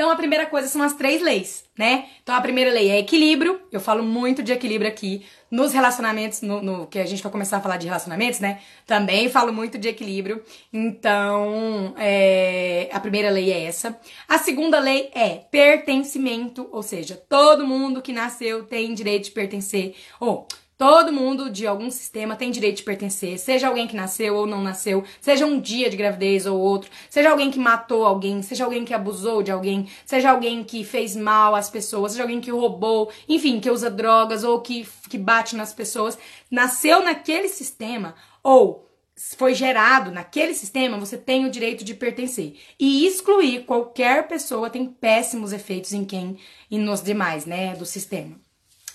[0.00, 2.06] Então, a primeira coisa são as três leis, né?
[2.22, 3.60] Então, a primeira lei é equilíbrio.
[3.70, 7.58] Eu falo muito de equilíbrio aqui nos relacionamentos, no, no, que a gente vai começar
[7.58, 8.62] a falar de relacionamentos, né?
[8.86, 10.42] Também falo muito de equilíbrio.
[10.72, 14.00] Então, é, a primeira lei é essa.
[14.26, 19.96] A segunda lei é pertencimento, ou seja, todo mundo que nasceu tem direito de pertencer.
[20.18, 20.48] Ou
[20.80, 24.62] Todo mundo de algum sistema tem direito de pertencer, seja alguém que nasceu ou não
[24.62, 28.82] nasceu, seja um dia de gravidez ou outro, seja alguém que matou alguém, seja alguém
[28.82, 33.12] que abusou de alguém, seja alguém que fez mal às pessoas, seja alguém que roubou,
[33.28, 36.16] enfim, que usa drogas ou que, que bate nas pessoas,
[36.50, 38.88] nasceu naquele sistema ou
[39.36, 42.56] foi gerado naquele sistema, você tem o direito de pertencer.
[42.78, 46.38] E excluir qualquer pessoa tem péssimos efeitos em quem
[46.70, 48.40] e nos demais, né, do sistema.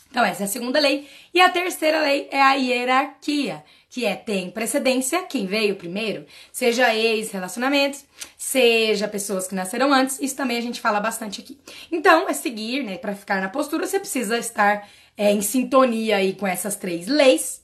[0.10, 1.08] Então, essa é a segunda lei.
[1.34, 6.94] E a terceira lei é a hierarquia, que é tem precedência, quem veio primeiro, seja
[6.96, 8.06] ex-relacionamentos,
[8.38, 11.60] seja pessoas que nasceram antes, isso também a gente fala bastante aqui.
[11.92, 14.88] Então, é seguir, né, para ficar na postura, você precisa estar
[15.18, 17.64] é, em sintonia aí com essas três leis.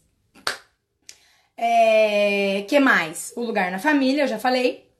[1.56, 3.34] É, que mais?
[3.36, 4.91] O lugar na família, eu já falei.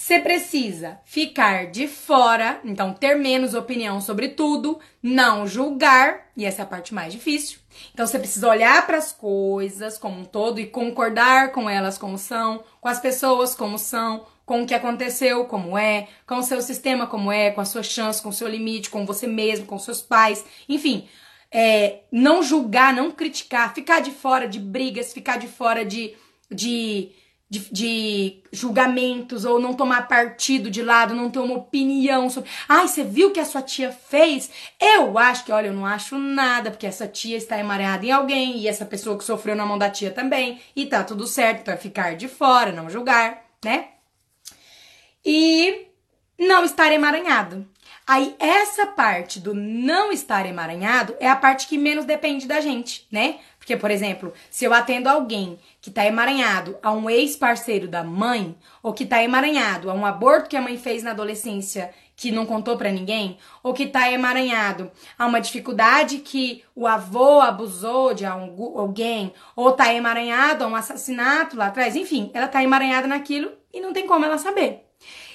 [0.00, 6.62] Você precisa ficar de fora, então ter menos opinião sobre tudo, não julgar, e essa
[6.62, 7.58] é a parte mais difícil.
[7.92, 12.16] Então você precisa olhar para as coisas como um todo e concordar com elas como
[12.16, 16.62] são, com as pessoas como são, com o que aconteceu como é, com o seu
[16.62, 19.78] sistema como é, com a sua chance, com o seu limite, com você mesmo, com
[19.78, 21.06] seus pais, enfim.
[21.52, 26.14] É, não julgar, não criticar, ficar de fora de brigas, ficar de fora de,
[26.50, 27.12] de
[27.50, 32.48] de, de, julgamentos ou não tomar partido de lado, não ter uma opinião sobre.
[32.68, 34.48] Ai, você viu que a sua tia fez?
[34.80, 38.56] Eu acho que, olha, eu não acho nada, porque essa tia está emaranhada em alguém
[38.58, 40.60] e essa pessoa que sofreu na mão da tia também.
[40.76, 43.88] E tá tudo certo, então é ficar de fora, não julgar, né?
[45.24, 45.88] E
[46.38, 47.68] não estar emaranhado.
[48.06, 53.06] Aí, essa parte do não estar emaranhado é a parte que menos depende da gente,
[53.10, 53.38] né?
[53.70, 58.56] Porque, por exemplo, se eu atendo alguém que tá emaranhado a um ex-parceiro da mãe,
[58.82, 62.44] ou que tá emaranhado a um aborto que a mãe fez na adolescência que não
[62.44, 68.26] contou para ninguém, ou que tá emaranhado a uma dificuldade que o avô abusou de
[68.26, 73.80] alguém, ou tá emaranhado a um assassinato lá atrás, enfim, ela tá emaranhada naquilo e
[73.80, 74.84] não tem como ela saber.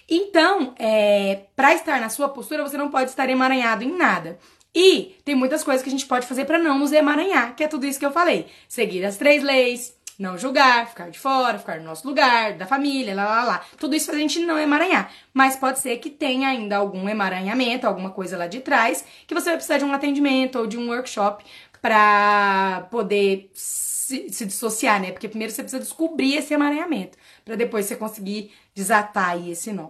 [0.10, 4.38] Então, é, para estar na sua postura, você não pode estar emaranhado em nada.
[4.76, 7.68] E tem muitas coisas que a gente pode fazer para não nos emaranhar, que é
[7.68, 8.48] tudo isso que eu falei.
[8.68, 13.16] Seguir as três leis, não julgar, ficar de fora, ficar no nosso lugar, da família,
[13.16, 13.66] lá, lá, lá.
[13.78, 15.10] Tudo isso faz a gente não emaranhar.
[15.34, 19.46] Mas pode ser que tenha ainda algum emaranhamento, alguma coisa lá de trás, que você
[19.46, 21.46] vai precisar de um atendimento ou de um workshop
[21.82, 25.12] para poder se, se, dissociar, né?
[25.12, 29.90] Porque primeiro você precisa descobrir esse emaranhamento, para depois você conseguir desatar aí esse nó.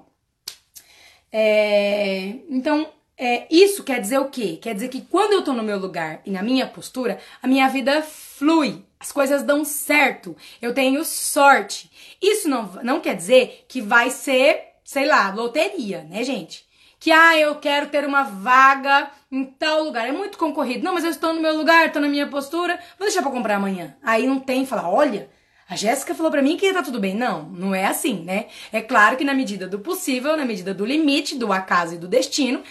[1.31, 4.59] É, então, é, isso quer dizer o quê?
[4.61, 7.67] Quer dizer que quando eu tô no meu lugar e na minha postura, a minha
[7.69, 11.89] vida flui, as coisas dão certo, eu tenho sorte.
[12.21, 16.65] Isso não, não quer dizer que vai ser, sei lá, loteria, né, gente?
[16.99, 20.07] Que, ah, eu quero ter uma vaga em tal lugar.
[20.07, 20.83] É muito concorrido.
[20.83, 23.55] Não, mas eu estou no meu lugar, estou na minha postura, vou deixar pra comprar
[23.55, 23.95] amanhã.
[24.01, 25.29] Aí não tem, falar, olha,
[25.69, 27.15] a Jéssica falou para mim que tá tudo bem.
[27.15, 28.47] Não, não é assim, né?
[28.73, 32.07] É claro que na medida do possível, na medida do limite, do acaso e do
[32.07, 32.63] destino,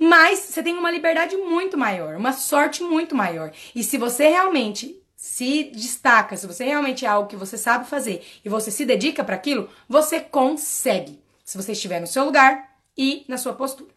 [0.00, 3.52] mas você tem uma liberdade muito maior, uma sorte muito maior.
[3.74, 8.26] E se você realmente se destaca, se você realmente é algo que você sabe fazer
[8.42, 11.20] e você se dedica para aquilo, você consegue.
[11.44, 13.90] Se você estiver no seu lugar e na sua postura.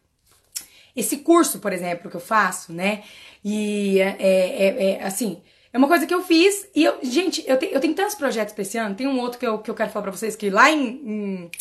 [0.93, 3.03] Esse curso, por exemplo, que eu faço, né?
[3.41, 5.41] E é, é, é, é assim,
[5.71, 8.53] é uma coisa que eu fiz e eu, gente, eu, te, eu tenho tantos projetos
[8.53, 8.93] pra esse ano.
[8.93, 11.51] Tem um outro que eu, que eu quero falar pra vocês que lá em, em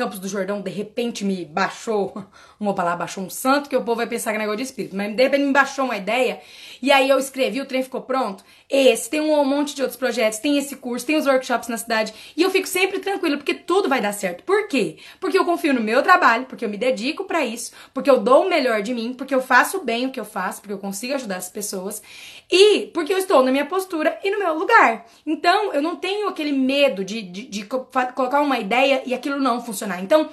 [0.00, 2.24] Campos do Jordão, de repente me baixou,
[2.58, 4.96] uma palavra, baixou um santo, que o povo vai pensar que é negócio de espírito,
[4.96, 6.40] mas de repente me baixou uma ideia,
[6.80, 8.42] e aí eu escrevi, o trem ficou pronto.
[8.66, 12.14] Esse, tem um monte de outros projetos, tem esse curso, tem os workshops na cidade,
[12.34, 14.42] e eu fico sempre tranquila, porque tudo vai dar certo.
[14.42, 14.96] Por quê?
[15.20, 18.46] Porque eu confio no meu trabalho, porque eu me dedico para isso, porque eu dou
[18.46, 21.12] o melhor de mim, porque eu faço bem o que eu faço, porque eu consigo
[21.12, 22.02] ajudar as pessoas,
[22.50, 25.06] e porque eu estou na minha postura e no meu lugar.
[25.24, 29.62] Então, eu não tenho aquele medo de, de, de colocar uma ideia e aquilo não
[29.64, 30.02] funcionar.
[30.02, 30.28] Então,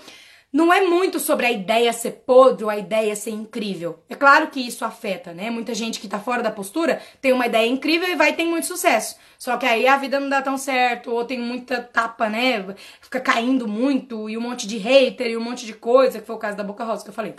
[0.51, 4.03] não é muito sobre a ideia ser podre ou a ideia ser incrível.
[4.09, 5.51] É claro que isso afeta, né?
[5.51, 8.65] Muita gente que tá fora da postura tem uma ideia incrível e vai ter muito
[8.65, 9.18] sucesso.
[9.38, 12.76] Só que aí a vida não dá tão certo, ou tem muita tapa, né?
[13.01, 16.36] Fica caindo muito, e um monte de hater, e um monte de coisa, que foi
[16.36, 17.36] o caso da Boca Rosa que eu falei.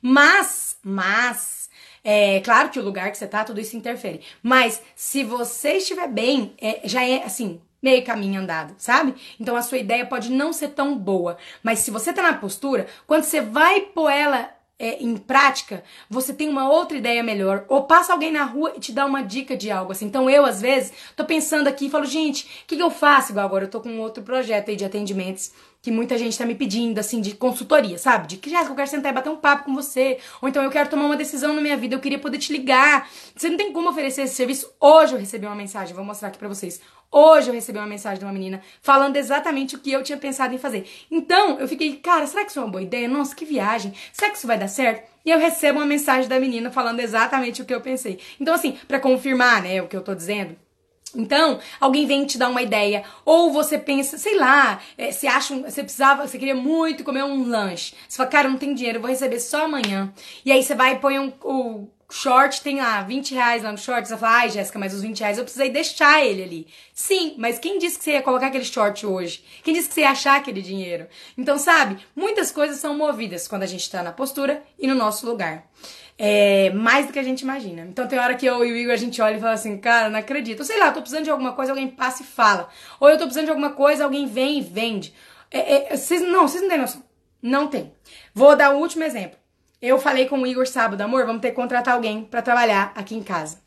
[0.00, 1.57] Mas, mas,
[2.04, 4.20] é claro que o lugar que você tá, tudo isso interfere.
[4.42, 9.14] Mas se você estiver bem, é, já é assim, meio caminho andado, sabe?
[9.38, 12.86] Então a sua ideia pode não ser tão boa, mas se você tá na postura,
[13.06, 17.64] quando você vai pôr ela é, em prática, você tem uma outra ideia melhor.
[17.68, 20.06] Ou passa alguém na rua e te dá uma dica de algo assim.
[20.06, 23.32] Então eu, às vezes, tô pensando aqui e falo, gente, o que, que eu faço?
[23.32, 26.54] Igual agora eu tô com outro projeto aí de atendimentos que muita gente tá me
[26.54, 28.26] pedindo, assim, de consultoria, sabe?
[28.26, 30.18] De que, Jéssica, eu quero sentar e bater um papo com você.
[30.42, 33.08] Ou então eu quero tomar uma decisão na minha vida, eu queria poder te ligar.
[33.34, 34.72] Você não tem como oferecer esse serviço.
[34.80, 36.80] Hoje eu recebi uma mensagem, vou mostrar aqui pra vocês.
[37.10, 40.54] Hoje eu recebi uma mensagem de uma menina falando exatamente o que eu tinha pensado
[40.54, 40.86] em fazer.
[41.10, 43.08] Então, eu fiquei, cara, será que isso é uma boa ideia?
[43.08, 43.94] Nossa, que viagem.
[44.12, 45.08] Será que isso vai dar certo?
[45.24, 48.18] E eu recebo uma mensagem da menina falando exatamente o que eu pensei.
[48.38, 50.54] Então, assim, para confirmar, né, o que eu tô dizendo,
[51.14, 55.54] então, alguém vem te dar uma ideia, ou você pensa, sei lá, é, você acha,
[55.56, 57.94] você precisava, você queria muito comer um lanche.
[58.08, 60.12] Você fala, cara, não tem dinheiro, vou receber só amanhã.
[60.44, 61.32] E aí você vai e põe um,
[62.10, 65.20] short tem lá 20 reais lá no short, você fala, ai Jéssica, mas os 20
[65.20, 66.66] reais eu precisei deixar ele ali.
[66.94, 69.44] Sim, mas quem disse que você ia colocar aquele short hoje?
[69.62, 71.06] Quem disse que você ia achar aquele dinheiro?
[71.36, 75.26] Então, sabe, muitas coisas são movidas quando a gente tá na postura e no nosso
[75.26, 75.64] lugar.
[76.20, 77.82] É, mais do que a gente imagina.
[77.82, 80.10] Então tem hora que eu e o Igor a gente olha e fala assim, cara,
[80.10, 80.58] não acredito.
[80.58, 82.68] Ou sei lá, tô precisando de alguma coisa, alguém passa e fala.
[82.98, 85.14] Ou eu tô precisando de alguma coisa, alguém vem e vende.
[85.50, 87.02] É, é, vocês, não, vocês não têm noção.
[87.40, 87.92] Não tem.
[88.34, 89.38] Vou dar o último exemplo.
[89.80, 93.14] Eu falei com o Igor sábado, amor, vamos ter que contratar alguém para trabalhar aqui
[93.14, 93.58] em casa.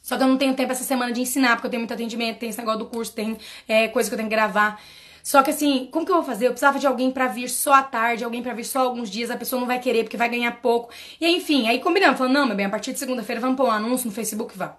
[0.00, 2.38] Só que eu não tenho tempo essa semana de ensinar, porque eu tenho muito atendimento,
[2.38, 3.36] tem esse negócio do curso, tem
[3.68, 4.80] é, coisa que eu tenho que gravar.
[5.22, 6.46] Só que assim, como que eu vou fazer?
[6.46, 9.30] Eu precisava de alguém para vir só à tarde, alguém para vir só alguns dias,
[9.30, 10.92] a pessoa não vai querer porque vai ganhar pouco.
[11.20, 13.70] E enfim, aí combinamos, falando, não, meu bem, a partir de segunda-feira vamos pôr um
[13.70, 14.76] anúncio no Facebook, vá.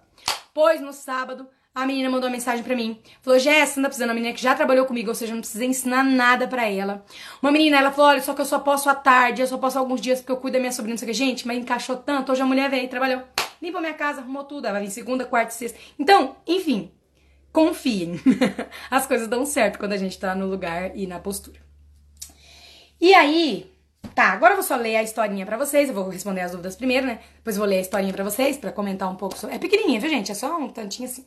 [0.53, 2.99] Pois no sábado, a menina mandou uma mensagem para mim.
[3.21, 4.09] Falou, Jéssica, não tá precisando.
[4.09, 7.05] Uma menina que já trabalhou comigo, ou seja, não precisei ensinar nada para ela.
[7.41, 9.79] Uma menina, ela falou, olha, só que eu só posso à tarde, eu só posso
[9.79, 11.17] alguns dias porque eu cuido da minha sobrinha, não sei o que.
[11.17, 12.31] Gente, mas encaixou tanto.
[12.31, 13.23] Hoje a mulher veio, trabalhou,
[13.61, 14.65] limpou minha casa, arrumou tudo.
[14.65, 15.79] Ela vai vir segunda, quarta e sexta.
[15.97, 16.91] Então, enfim,
[17.51, 18.19] confiem.
[18.89, 21.59] As coisas dão certo quando a gente tá no lugar e na postura.
[22.99, 23.71] E aí,
[24.13, 26.75] tá, agora eu vou só ler a historinha para vocês, eu vou responder as dúvidas
[26.75, 27.19] primeiro, né?
[27.37, 29.55] Depois vou ler a historinha para vocês, para comentar um pouco sobre...
[29.55, 30.31] É pequenininha, viu, gente?
[30.31, 31.25] É só um tantinho assim.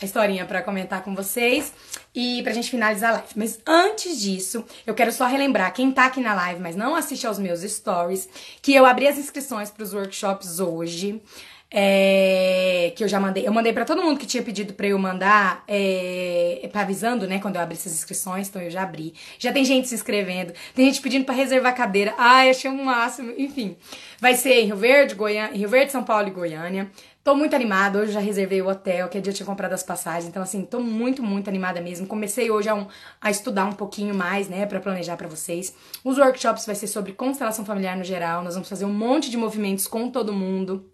[0.00, 1.72] a historinha para comentar com vocês
[2.14, 3.28] e pra gente finalizar a live.
[3.34, 7.26] Mas antes disso, eu quero só relembrar quem tá aqui na live, mas não assiste
[7.26, 8.28] aos meus stories,
[8.62, 11.20] que eu abri as inscrições para os workshops hoje.
[11.68, 13.46] É, que eu já mandei.
[13.46, 17.56] Eu mandei para todo mundo que tinha pedido para eu mandar, é, avisando, né, quando
[17.56, 19.14] eu abri essas inscrições, então eu já abri.
[19.38, 22.14] Já tem gente se inscrevendo, tem gente pedindo para reservar cadeira.
[22.16, 23.32] Ai, achei um máximo.
[23.36, 23.76] Enfim,
[24.20, 26.90] vai ser em Rio Verde, Goiânia, Rio Verde, São Paulo e Goiânia.
[27.26, 29.82] Tô muito animada, hoje já reservei o hotel, que é dia eu tinha comprado as
[29.82, 32.06] passagens, então assim, tô muito, muito animada mesmo.
[32.06, 32.86] Comecei hoje a, um,
[33.20, 35.74] a estudar um pouquinho mais, né, para planejar para vocês.
[36.04, 39.36] Os workshops vai ser sobre constelação familiar no geral, nós vamos fazer um monte de
[39.36, 40.88] movimentos com todo mundo.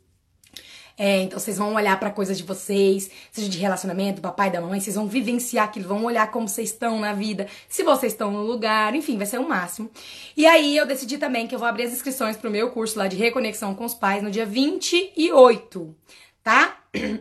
[1.05, 4.61] É, então vocês vão olhar para coisas de vocês, seja de relacionamento, do papai, da
[4.61, 8.30] mamãe, vocês vão vivenciar aquilo, vão olhar como vocês estão na vida, se vocês estão
[8.30, 9.90] no lugar, enfim, vai ser o máximo.
[10.36, 13.09] E aí eu decidi também que eu vou abrir as inscrições pro meu curso lá
[13.09, 15.92] de reconexão com os pais no dia 28,
[16.40, 16.78] tá?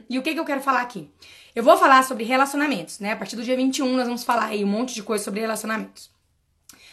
[0.08, 1.10] E o que, que eu quero falar aqui?
[1.56, 3.14] Eu vou falar sobre relacionamentos, né?
[3.14, 6.12] A partir do dia 21 nós vamos falar aí um monte de coisa sobre relacionamentos.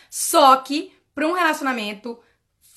[0.08, 2.18] Só que para um relacionamento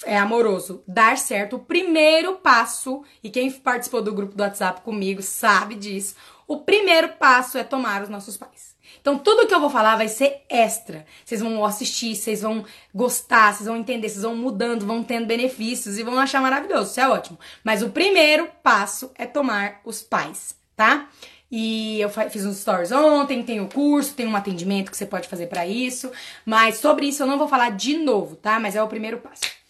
[0.05, 5.21] é amoroso dar certo, o primeiro passo, e quem participou do grupo do WhatsApp comigo
[5.21, 6.15] sabe disso,
[6.47, 8.71] o primeiro passo é tomar os nossos pais.
[8.99, 11.05] Então, tudo que eu vou falar vai ser extra.
[11.25, 15.97] Vocês vão assistir, vocês vão gostar, vocês vão entender, vocês vão mudando, vão tendo benefícios
[15.97, 16.91] e vão achar maravilhoso.
[16.91, 17.39] Isso é ótimo.
[17.63, 21.07] Mas o primeiro passo é tomar os pais, tá?
[21.49, 25.27] E eu fiz uns stories ontem, tem o curso, tem um atendimento que você pode
[25.27, 26.11] fazer para isso.
[26.45, 28.59] Mas sobre isso eu não vou falar de novo, tá?
[28.59, 29.60] Mas é o primeiro passo.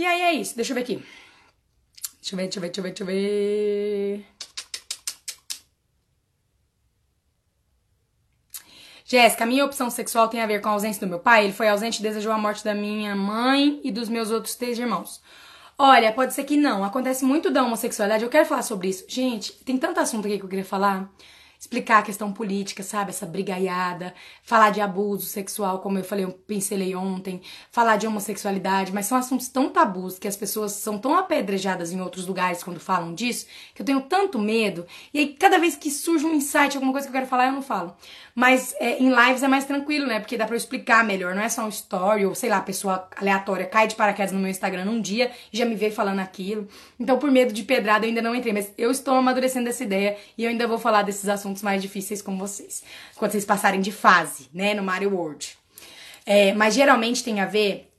[0.00, 0.56] E aí é isso.
[0.56, 1.04] Deixa eu ver aqui.
[2.22, 4.26] Deixa eu ver, deixa eu ver, deixa eu ver, deixa eu ver.
[9.04, 11.44] Jéssica, minha opção sexual tem a ver com a ausência do meu pai?
[11.44, 14.78] Ele foi ausente e desejou a morte da minha mãe e dos meus outros três
[14.78, 15.20] irmãos.
[15.76, 16.82] Olha, pode ser que não.
[16.82, 18.24] Acontece muito da homossexualidade.
[18.24, 19.04] Eu quero falar sobre isso.
[19.06, 21.12] Gente, tem tanto assunto aqui que eu queria falar
[21.70, 23.10] explicar a questão política, sabe?
[23.10, 24.12] Essa brigaiada,
[24.42, 27.40] falar de abuso sexual, como eu falei, eu pincelei ontem,
[27.70, 32.00] falar de homossexualidade, mas são assuntos tão tabus que as pessoas são tão apedrejadas em
[32.00, 34.84] outros lugares quando falam disso, que eu tenho tanto medo.
[35.14, 37.52] E aí, cada vez que surge um insight, alguma coisa que eu quero falar, eu
[37.52, 37.94] não falo.
[38.34, 40.18] Mas é, em lives é mais tranquilo, né?
[40.18, 43.08] Porque dá pra eu explicar melhor, não é só um story, ou sei lá, pessoa
[43.16, 46.66] aleatória cai de paraquedas no meu Instagram num dia e já me vê falando aquilo.
[46.98, 50.16] Então, por medo de pedrada, eu ainda não entrei, mas eu estou amadurecendo essa ideia
[50.36, 52.82] e eu ainda vou falar desses assuntos assuntos mais difíceis com vocês.
[53.16, 55.56] Quando vocês passarem de fase, né, no Mario World.
[56.26, 57.90] É, mas geralmente tem a ver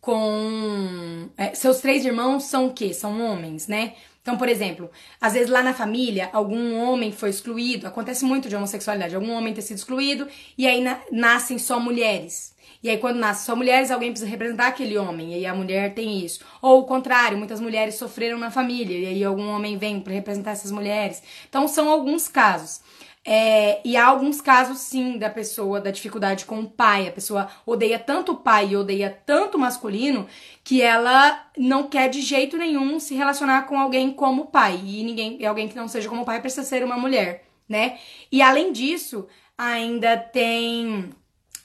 [0.00, 1.28] com.
[1.36, 2.92] É, seus três irmãos são o quê?
[2.92, 3.94] São homens, né?
[4.20, 4.90] Então, por exemplo,
[5.20, 9.52] às vezes lá na família, algum homem foi excluído, acontece muito de homossexualidade, algum homem
[9.52, 10.26] ter sido excluído,
[10.56, 12.53] e aí na, nascem só mulheres.
[12.84, 15.94] E aí, quando nascem só mulheres, alguém precisa representar aquele homem, e aí a mulher
[15.94, 16.44] tem isso.
[16.60, 20.50] Ou o contrário, muitas mulheres sofreram na família, e aí algum homem vem para representar
[20.50, 21.22] essas mulheres.
[21.48, 22.82] Então, são alguns casos.
[23.24, 27.08] É, e há alguns casos, sim, da pessoa, da dificuldade com o pai.
[27.08, 30.26] A pessoa odeia tanto o pai e odeia tanto o masculino
[30.62, 34.78] que ela não quer de jeito nenhum se relacionar com alguém como pai.
[34.84, 37.98] E ninguém, alguém que não seja como pai precisa ser uma mulher, né?
[38.30, 39.26] E além disso,
[39.56, 41.10] ainda tem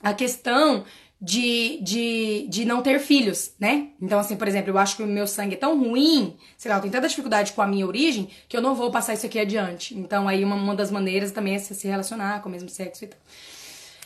[0.02, 0.86] a questão
[1.22, 3.90] de, de, de não ter filhos, né?
[4.02, 6.78] Então, assim, por exemplo, eu acho que o meu sangue é tão ruim, sei lá,
[6.78, 9.38] eu tenho tanta dificuldade com a minha origem, que eu não vou passar isso aqui
[9.38, 9.98] adiante.
[9.98, 13.08] Então, aí uma, uma das maneiras também é se relacionar com o mesmo sexo e
[13.08, 13.20] tal.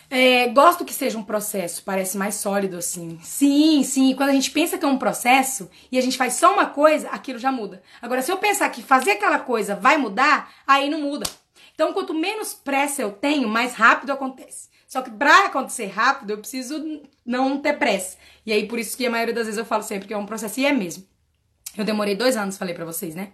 [0.10, 3.20] É, gosto que seja um processo, parece mais sólido assim.
[3.24, 4.14] Sim, sim.
[4.16, 7.10] Quando a gente pensa que é um processo e a gente faz só uma coisa,
[7.10, 7.82] aquilo já muda.
[8.02, 11.26] Agora, se eu pensar que fazer aquela coisa vai mudar, aí não muda.
[11.74, 14.70] Então, quanto menos pressa eu tenho, mais rápido acontece.
[14.94, 18.16] Só que pra acontecer rápido, eu preciso não ter pressa.
[18.46, 20.28] E aí, por isso que a maioria das vezes eu falo sempre que é um
[20.28, 21.04] processo, e é mesmo.
[21.76, 23.32] Eu demorei dois anos, falei para vocês, né?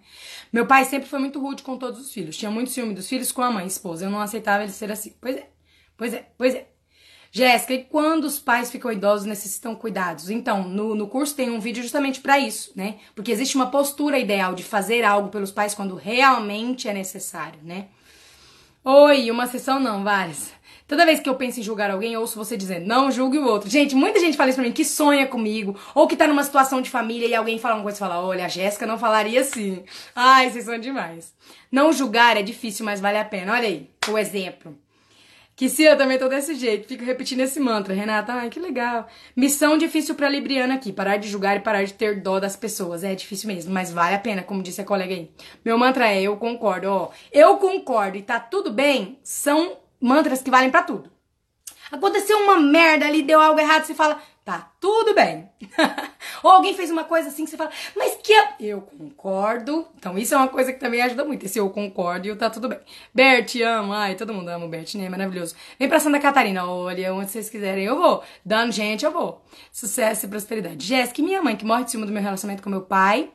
[0.53, 2.37] Meu pai sempre foi muito rude com todos os filhos.
[2.37, 4.05] Tinha muito ciúme dos filhos com a mãe, esposa.
[4.05, 5.13] Eu não aceitava ele ser assim.
[5.19, 5.49] Pois é,
[5.97, 6.65] pois é, pois é.
[7.29, 10.29] Jéssica, e quando os pais ficam idosos necessitam cuidados?
[10.29, 12.99] Então, no, no curso tem um vídeo justamente para isso, né?
[13.13, 17.87] Porque existe uma postura ideal de fazer algo pelos pais quando realmente é necessário, né?
[18.81, 20.57] Oi, uma sessão não, várias.
[20.89, 23.45] Toda vez que eu penso em julgar alguém, eu ouço você dizendo, não julgue o
[23.45, 23.69] outro.
[23.69, 26.81] Gente, muita gente fala isso pra mim, que sonha comigo, ou que tá numa situação
[26.81, 29.83] de família e alguém fala uma coisa e fala, olha, a Jéssica não falaria assim.
[30.15, 31.31] Ai, vocês são demais.
[31.71, 33.53] Não julgar é difícil, mas vale a pena.
[33.53, 34.75] Olha aí, o exemplo.
[35.55, 37.93] Que se eu também tô desse jeito, fico repetindo esse mantra.
[37.93, 39.07] Renata, ai, que legal.
[39.35, 43.03] Missão difícil pra Libriana aqui, parar de julgar e parar de ter dó das pessoas.
[43.03, 45.29] É difícil mesmo, mas vale a pena, como disse a colega aí.
[45.63, 47.11] Meu mantra é, eu concordo, ó.
[47.31, 51.11] Eu concordo e tá tudo bem, são mantras que valem para tudo.
[51.91, 55.49] Aconteceu uma merda ali, deu algo errado, você fala, tá tudo bem.
[56.43, 59.87] Ou alguém fez uma coisa assim que você fala, mas que eu, eu concordo.
[59.97, 61.45] Então isso é uma coisa que também ajuda muito.
[61.45, 62.79] Esse eu concordo e o tá tudo bem.
[63.13, 63.93] Bert, amo.
[63.93, 65.09] Ai, todo mundo ama o Bert, né?
[65.09, 65.55] Maravilhoso.
[65.77, 68.23] Vem pra Santa Catarina, olha, onde vocês quiserem eu vou.
[68.45, 69.43] Dando gente, eu vou.
[69.71, 70.85] Sucesso e prosperidade.
[70.85, 73.31] Jéssica, minha mãe, que morre de cima do meu relacionamento com meu pai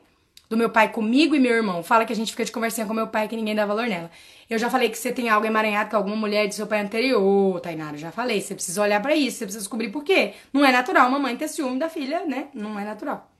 [0.55, 1.83] do meu pai comigo e meu irmão.
[1.83, 4.11] Fala que a gente fica de conversinha com meu pai que ninguém dá valor nela.
[4.49, 7.61] Eu já falei que você tem algo emaranhado com alguma mulher de seu pai anterior,
[7.61, 7.99] Tainara.
[7.99, 8.41] Já falei.
[8.41, 10.35] Você precisa olhar para isso, você precisa descobrir por quê.
[10.53, 12.49] Não é natural uma mãe ter ciúme da filha, né?
[12.55, 13.31] Não é natural.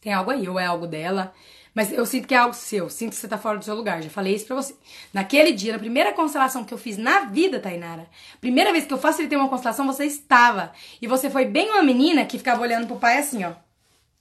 [0.00, 1.32] Tem algo aí, ou é algo dela.
[1.72, 4.02] Mas eu sinto que é algo seu, sinto que você tá fora do seu lugar.
[4.02, 4.74] Já falei isso pra você.
[5.14, 8.08] Naquele dia, na primeira constelação que eu fiz na vida, Tainara,
[8.40, 10.72] primeira vez que eu facilitei uma constelação, você estava.
[11.00, 13.52] E você foi bem uma menina que ficava olhando pro pai assim, ó.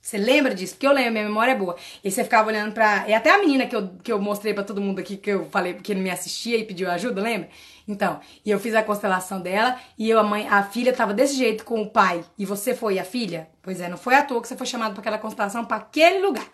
[0.02, 0.74] Você lembra disso?
[0.74, 1.76] Porque eu lembro, minha memória é boa.
[2.04, 3.08] E você ficava olhando pra.
[3.08, 5.46] E até a menina que eu, que eu mostrei pra todo mundo aqui, que eu
[5.50, 7.50] falei porque não me assistia e pediu ajuda, lembra?
[7.88, 11.36] Então, e eu fiz a constelação dela e eu, a mãe, a filha tava desse
[11.36, 12.24] jeito com o pai.
[12.38, 13.50] E você foi a filha?
[13.62, 16.20] Pois é, não foi à toa que você foi chamado para aquela constelação, para aquele
[16.20, 16.48] lugar.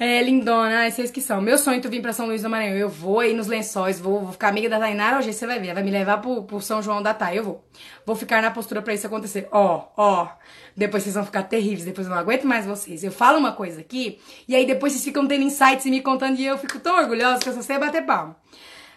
[0.00, 1.40] É, lindona, ai, vocês que são.
[1.40, 2.76] Meu sonho é tu vir pra São Luís do Maranhão.
[2.76, 5.66] Eu vou aí nos lençóis, vou, vou ficar amiga da Tainara, hoje você vai ver.
[5.66, 7.64] Ela vai me levar pro, pro São João da Thay, eu vou.
[8.06, 9.48] Vou ficar na postura pra isso acontecer.
[9.50, 10.28] Ó, ó.
[10.76, 13.02] Depois vocês vão ficar terríveis, depois eu não aguento mais vocês.
[13.02, 16.38] Eu falo uma coisa aqui, e aí depois vocês ficam tendo insights e me contando,
[16.38, 18.36] e eu fico tão orgulhosa que eu só sei bater palma.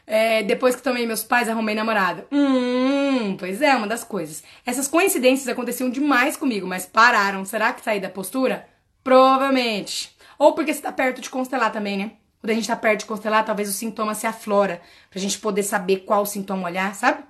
[0.06, 2.26] É, depois que tomei meus pais, arrumei namorado.
[2.32, 4.43] Hum, pois é, uma das coisas.
[4.64, 7.43] Essas coincidências aconteciam demais comigo, mas pararam.
[7.43, 8.68] Será que saí da postura?
[9.04, 10.16] Provavelmente.
[10.42, 12.14] Ou porque você tá perto de constelar também, né?
[12.39, 14.82] Quando a gente tá perto de constelar, talvez o sintoma se aflora.
[15.08, 17.24] Pra gente poder saber qual sintoma olhar, sabe?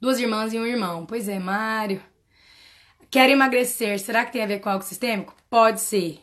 [0.00, 1.04] Duas irmãs e um irmão.
[1.04, 2.00] Pois é, Mário.
[3.10, 5.34] Quer emagrecer, será que tem a ver com algo sistêmico?
[5.50, 6.20] Pode ser.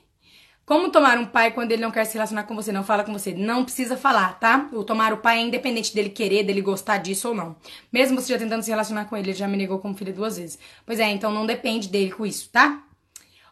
[0.66, 3.12] Como tomar um pai quando ele não quer se relacionar com você, não fala com
[3.12, 3.34] você?
[3.34, 4.70] Não precisa falar, tá?
[4.72, 7.58] O tomar o pai é independente dele querer, dele gostar disso ou não.
[7.92, 10.38] Mesmo você já tentando se relacionar com ele, ele já me negou como filha duas
[10.38, 10.58] vezes.
[10.86, 12.86] Pois é, então não depende dele com isso, tá?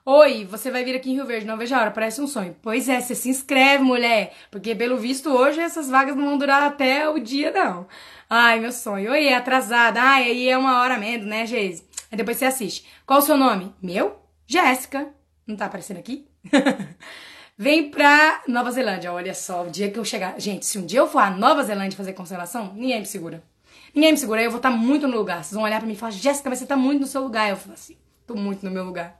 [0.10, 2.55] Oi, você vai vir aqui em Rio Verde, não vejo a hora, parece um sonho.
[2.62, 6.64] Pois é, você se inscreve, mulher, porque pelo visto hoje essas vagas não vão durar
[6.64, 7.86] até o dia, não.
[8.30, 9.12] Ai, meu sonho.
[9.12, 10.01] Oi, é atrasada.
[10.01, 11.84] Ai, aí é uma hora menos, né, Geise?
[12.10, 12.88] Aí depois você assiste.
[13.05, 13.76] Qual o seu nome?
[13.82, 14.18] Meu?
[14.47, 15.10] Jéssica.
[15.45, 16.26] Não tá aparecendo aqui?
[17.58, 19.12] Vem pra Nova Zelândia.
[19.12, 20.39] Olha só, o dia que eu chegar.
[20.39, 23.43] Gente, se um dia eu for a Nova Zelândia fazer constelação, ninguém me segura.
[23.93, 24.39] Ninguém me segura.
[24.39, 25.43] Aí eu vou estar tá muito no lugar.
[25.43, 27.49] Vocês vão olhar pra mim e falar, Jéssica, mas você tá muito no seu lugar.
[27.49, 27.97] Eu falo assim,
[28.28, 29.20] tô muito no meu lugar.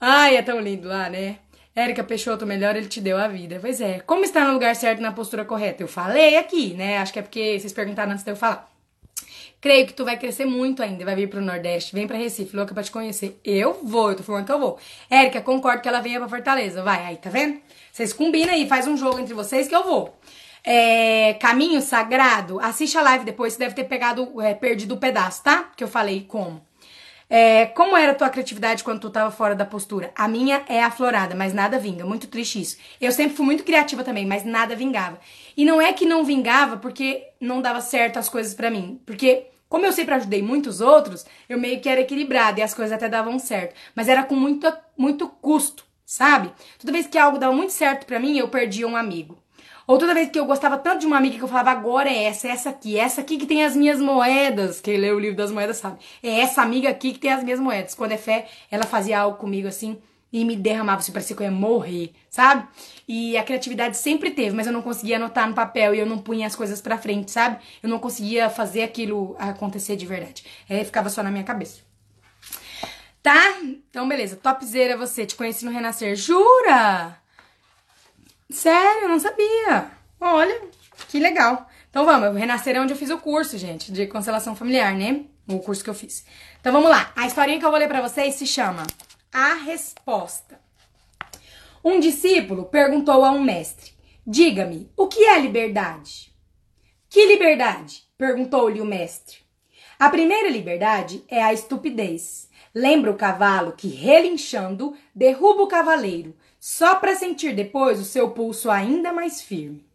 [0.00, 1.38] Ai, é tão lindo lá, né?
[1.74, 3.58] Érica Peixoto, melhor ele te deu a vida.
[3.60, 3.98] Pois é.
[4.00, 5.82] Como está no lugar certo na postura correta?
[5.82, 6.98] Eu falei aqui, né?
[6.98, 8.70] Acho que é porque vocês perguntaram antes de eu falar.
[9.60, 12.74] Creio que tu vai crescer muito ainda, vai vir pro Nordeste, vem pra Recife, louca
[12.74, 13.40] pra te conhecer.
[13.42, 14.78] Eu vou, eu tô falando que eu vou.
[15.08, 16.82] Érica, concordo que ela venha pra Fortaleza.
[16.82, 17.58] Vai, aí, tá vendo?
[17.90, 20.14] Vocês combinam aí, faz um jogo entre vocês que eu vou.
[20.62, 25.42] É, caminho Sagrado, assiste a live depois, você deve ter pegado, é, perdido o pedaço,
[25.42, 25.70] tá?
[25.74, 26.62] Que eu falei como.
[27.36, 30.12] É, como era a tua criatividade quando tu tava fora da postura?
[30.14, 32.06] A minha é aflorada, mas nada vinga.
[32.06, 32.76] Muito triste isso.
[33.00, 35.18] Eu sempre fui muito criativa também, mas nada vingava.
[35.56, 39.00] E não é que não vingava porque não dava certo as coisas para mim.
[39.04, 42.92] Porque, como eu sempre ajudei muitos outros, eu meio que era equilibrada e as coisas
[42.92, 43.74] até davam certo.
[43.96, 46.52] Mas era com muito, muito custo, sabe?
[46.78, 49.43] Toda vez que algo dava muito certo para mim, eu perdia um amigo.
[49.86, 52.24] Ou toda vez que eu gostava tanto de uma amiga que eu falava, agora é
[52.24, 54.80] essa, é essa aqui, é essa aqui que tem as minhas moedas.
[54.80, 55.98] Quem lê o livro das moedas sabe.
[56.22, 57.94] É essa amiga aqui que tem as minhas moedas.
[57.94, 59.98] Quando é fé, ela fazia algo comigo assim
[60.32, 62.66] e me derramava, assim, parecia que eu ia morrer, sabe?
[63.06, 66.18] E a criatividade sempre teve, mas eu não conseguia anotar no papel e eu não
[66.18, 67.58] punha as coisas pra frente, sabe?
[67.80, 70.44] Eu não conseguia fazer aquilo acontecer de verdade.
[70.68, 71.82] É, ficava só na minha cabeça.
[73.22, 73.58] Tá?
[73.62, 74.36] Então, beleza.
[74.36, 75.24] Topzera você.
[75.24, 76.14] Te conheci no Renascer.
[76.16, 77.16] Jura?
[78.54, 79.90] Sério, eu não sabia.
[80.20, 80.62] Olha,
[81.08, 81.68] que legal.
[81.90, 85.24] Então vamos, Renascer é onde eu fiz o curso, gente, de constelação familiar, né?
[85.48, 86.24] O curso que eu fiz.
[86.60, 87.12] Então vamos lá.
[87.16, 88.86] A historinha que eu vou ler para vocês se chama
[89.32, 90.60] A Resposta.
[91.84, 93.92] Um discípulo perguntou a um mestre:
[94.24, 96.32] Diga-me, o que é liberdade?
[97.10, 98.04] Que liberdade?
[98.16, 99.38] perguntou-lhe o mestre.
[99.98, 102.48] A primeira liberdade é a estupidez.
[102.72, 106.34] Lembra o cavalo que, relinchando, derruba o cavaleiro,
[106.66, 109.86] só para sentir depois o seu pulso ainda mais firme.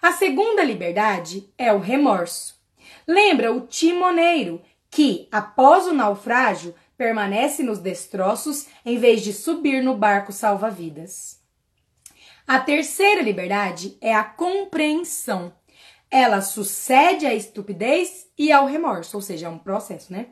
[0.00, 2.58] A segunda liberdade é o remorso.
[3.06, 9.94] Lembra o timoneiro que, após o naufrágio, permanece nos destroços em vez de subir no
[9.94, 11.38] barco salva-vidas.
[12.46, 15.52] A terceira liberdade é a compreensão.
[16.10, 20.28] Ela sucede à estupidez e ao remorso, ou seja, é um processo, né?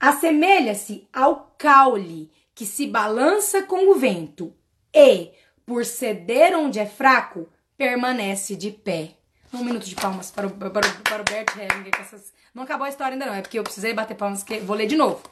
[0.00, 4.54] Assemelha-se ao caule que se balança com o vento
[4.94, 5.32] e,
[5.66, 9.10] por ceder onde é fraco, permanece de pé.
[9.52, 11.92] Um minuto de palmas para o, para o, para o Bert Hellinger.
[12.00, 12.32] Essas...
[12.54, 14.86] Não acabou a história ainda não, é porque eu precisei bater palmas, que vou ler
[14.86, 15.22] de novo.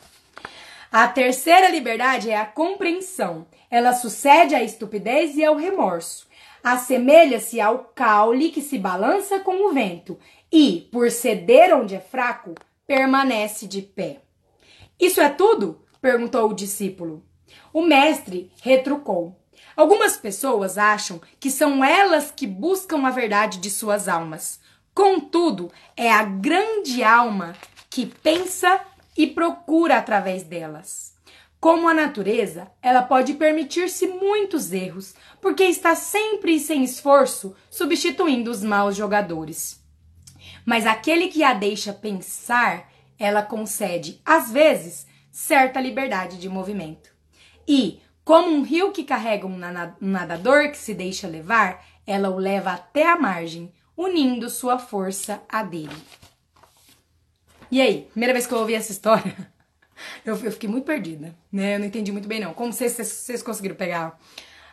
[0.90, 3.46] A terceira liberdade é a compreensão.
[3.70, 6.26] Ela sucede à estupidez e ao remorso.
[6.62, 10.18] Assemelha-se ao caule que se balança com o vento
[10.50, 12.54] e, por ceder onde é fraco,
[12.86, 14.20] permanece de pé.
[14.98, 15.84] Isso é tudo?
[16.00, 17.24] perguntou o discípulo.
[17.72, 19.38] O mestre retrucou.
[19.76, 24.58] Algumas pessoas acham que são elas que buscam a verdade de suas almas.
[24.94, 27.54] Contudo, é a grande alma
[27.90, 28.80] que pensa
[29.16, 31.14] e procura através delas.
[31.60, 38.50] Como a natureza, ela pode permitir-se muitos erros, porque está sempre e sem esforço substituindo
[38.50, 39.82] os maus jogadores.
[40.64, 47.10] Mas aquele que a deixa pensar, ela concede, às vezes, certa liberdade de movimento.
[47.66, 49.56] E, como um rio que carrega um
[50.00, 55.62] nadador que se deixa levar, ela o leva até a margem, unindo sua força à
[55.62, 55.96] dele.
[57.70, 59.32] E aí, primeira vez que eu ouvi essa história,
[60.26, 61.76] eu, fiquei muito perdida, né?
[61.76, 62.52] Eu não entendi muito bem, não.
[62.52, 64.18] Como vocês, vocês conseguiram pegar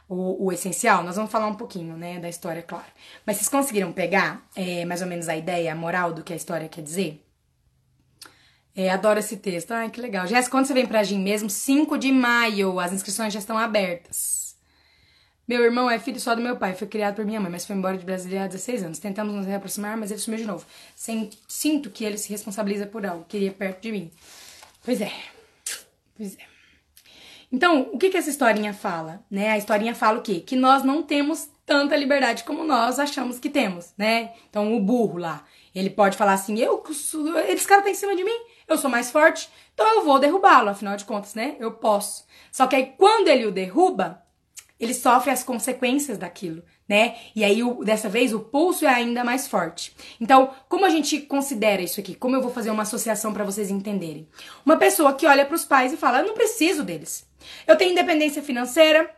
[0.10, 1.04] o, o, essencial?
[1.04, 2.92] Nós vamos falar um pouquinho, né, da história, claro.
[3.24, 6.36] Mas vocês conseguiram pegar é, mais ou menos a ideia, a moral do que a
[6.36, 7.24] história quer dizer?
[8.76, 9.72] É, adoro esse texto.
[9.72, 10.26] Ai, que legal.
[10.26, 11.50] Jéssica, quando você vem pra Gin mesmo?
[11.50, 12.80] 5 de maio.
[12.80, 14.56] As inscrições já estão abertas.
[15.48, 16.74] Meu irmão é filho só do meu pai.
[16.74, 19.00] Foi criado por minha mãe, mas foi embora de Brasília há 16 anos.
[19.00, 20.66] Tentamos nos reaproximar, mas ele sumiu de novo.
[20.96, 23.26] Sinto que ele se responsabiliza por algo.
[23.26, 24.12] Queria perto de mim.
[24.84, 25.12] Pois é.
[26.16, 26.54] Pois é.
[27.52, 29.24] Então, o que, que essa historinha fala?
[29.30, 29.52] Né?
[29.52, 30.40] A historinha fala o quê?
[30.40, 34.32] Que nós não temos tanta liberdade como nós achamos que temos, né?
[34.50, 36.84] Então, o burro lá, ele pode falar assim, eu,
[37.48, 40.70] esse cara tá em cima de mim, eu sou mais forte, então eu vou derrubá-lo,
[40.70, 41.56] afinal de contas, né?
[41.60, 42.26] Eu posso.
[42.52, 44.24] Só que aí quando ele o derruba,
[44.80, 47.16] ele sofre as consequências daquilo, né?
[47.36, 49.96] E aí, o, dessa vez, o pulso é ainda mais forte.
[50.20, 52.16] Então, como a gente considera isso aqui?
[52.16, 54.28] Como eu vou fazer uma associação para vocês entenderem?
[54.66, 57.26] Uma pessoa que olha para os pais e fala: Eu não preciso deles.
[57.66, 59.10] Eu tenho independência financeira,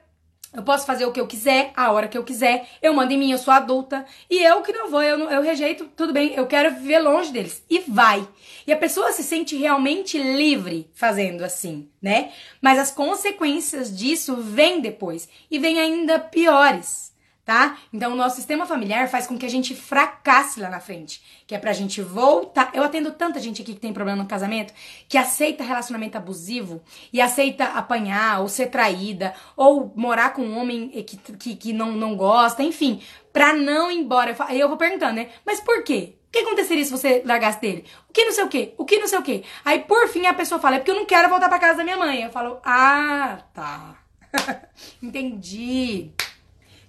[0.55, 2.67] eu posso fazer o que eu quiser, a hora que eu quiser.
[2.81, 4.05] Eu mando em mim, eu sou adulta.
[4.29, 7.31] E eu que não vou, eu, não, eu rejeito, tudo bem, eu quero viver longe
[7.31, 7.63] deles.
[7.69, 8.27] E vai.
[8.65, 12.31] E a pessoa se sente realmente livre fazendo assim, né?
[12.61, 15.27] Mas as consequências disso vêm depois.
[15.49, 17.14] E vêm ainda piores
[17.45, 17.77] tá?
[17.93, 21.53] Então, o nosso sistema familiar faz com que a gente fracasse lá na frente, que
[21.53, 22.71] é pra gente voltar.
[22.73, 24.73] Eu atendo tanta gente aqui que tem problema no casamento,
[25.07, 26.81] que aceita relacionamento abusivo
[27.13, 31.91] e aceita apanhar, ou ser traída, ou morar com um homem que, que, que não,
[31.91, 32.99] não gosta, enfim,
[33.31, 34.35] pra não ir embora.
[34.39, 35.29] Aí eu vou perguntando, né?
[35.45, 36.15] Mas por quê?
[36.27, 37.85] O que aconteceria se você largasse dele?
[38.09, 38.73] O que não sei o quê?
[38.77, 39.43] O que não sei o quê?
[39.63, 41.83] Aí, por fim, a pessoa fala, é porque eu não quero voltar pra casa da
[41.83, 42.23] minha mãe.
[42.23, 43.95] Eu falo, ah, tá.
[45.01, 46.11] Entendi.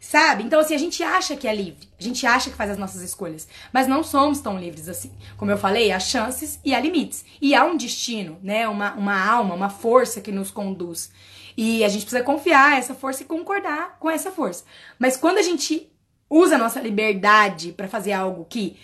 [0.07, 0.45] Sabe?
[0.45, 3.03] Então, assim, a gente acha que é livre, a gente acha que faz as nossas
[3.03, 5.11] escolhas, mas não somos tão livres assim.
[5.37, 7.25] Como eu falei, há chances e há limites.
[7.43, 8.69] E há um destino, né?
[8.69, 11.11] Uma, uma alma, uma força que nos conduz.
[11.57, 14.63] E a gente precisa confiar essa força e concordar com essa força.
[14.97, 15.91] Mas quando a gente
[16.31, 18.77] usa a nossa liberdade para fazer algo que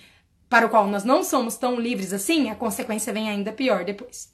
[0.48, 4.32] para o qual nós não somos tão livres assim, a consequência vem ainda pior depois.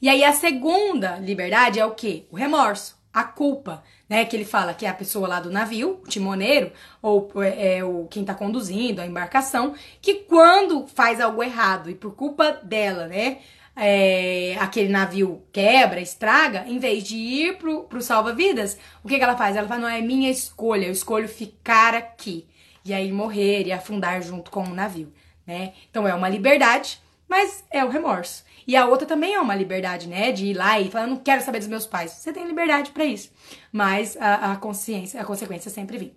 [0.00, 2.24] E aí a segunda liberdade é o quê?
[2.30, 4.24] O remorso, a culpa né?
[4.24, 7.84] Que ele fala que é a pessoa lá do navio, o timoneiro, ou é, é
[7.84, 13.06] o quem está conduzindo a embarcação, que quando faz algo errado e por culpa dela,
[13.06, 13.38] né?
[13.80, 19.22] É, aquele navio quebra, estraga, em vez de ir pro, pro salva-vidas, o que, que
[19.22, 19.54] ela faz?
[19.54, 22.48] Ela fala, não, é minha escolha, eu escolho ficar aqui.
[22.84, 25.12] E aí morrer e afundar junto com o navio,
[25.46, 25.74] né?
[25.90, 28.44] Então é uma liberdade, mas é o remorso.
[28.68, 30.30] E a outra também é uma liberdade, né?
[30.30, 32.12] De ir lá e falar, não quero saber dos meus pais.
[32.12, 33.32] Você tem liberdade para isso.
[33.72, 36.12] Mas a, a consciência, a consequência sempre vem.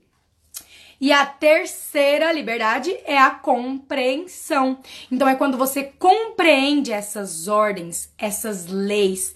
[0.99, 4.79] E a terceira liberdade é a compreensão.
[5.09, 9.33] Então é quando você compreende essas ordens, essas leis,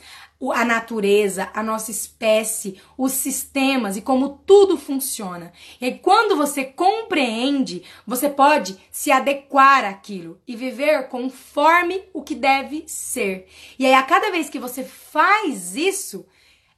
[0.53, 5.51] a natureza, a nossa espécie, os sistemas e como tudo funciona.
[5.79, 12.83] E quando você compreende, você pode se adequar àquilo e viver conforme o que deve
[12.87, 13.47] ser.
[13.79, 16.25] E aí, a cada vez que você faz isso,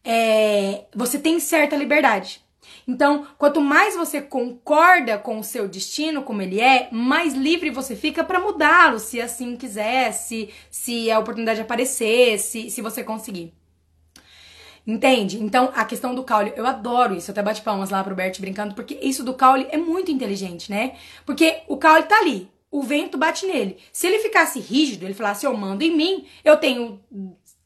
[0.03, 2.46] é, você tem certa liberdade.
[2.87, 7.97] Então, quanto mais você concorda com o seu destino, como ele é, mais livre você
[7.97, 13.53] fica para mudá-lo, se assim quiser, se, se a oportunidade aparecer, se, se você conseguir.
[14.87, 15.37] Entende?
[15.43, 17.29] Então, a questão do caule, eu adoro isso.
[17.29, 20.71] Eu até bate palmas lá pro Bert brincando, porque isso do caule é muito inteligente,
[20.71, 20.95] né?
[21.25, 23.77] Porque o caule tá ali, o vento bate nele.
[23.91, 27.01] Se ele ficasse rígido, ele falasse, eu mando em mim, eu tenho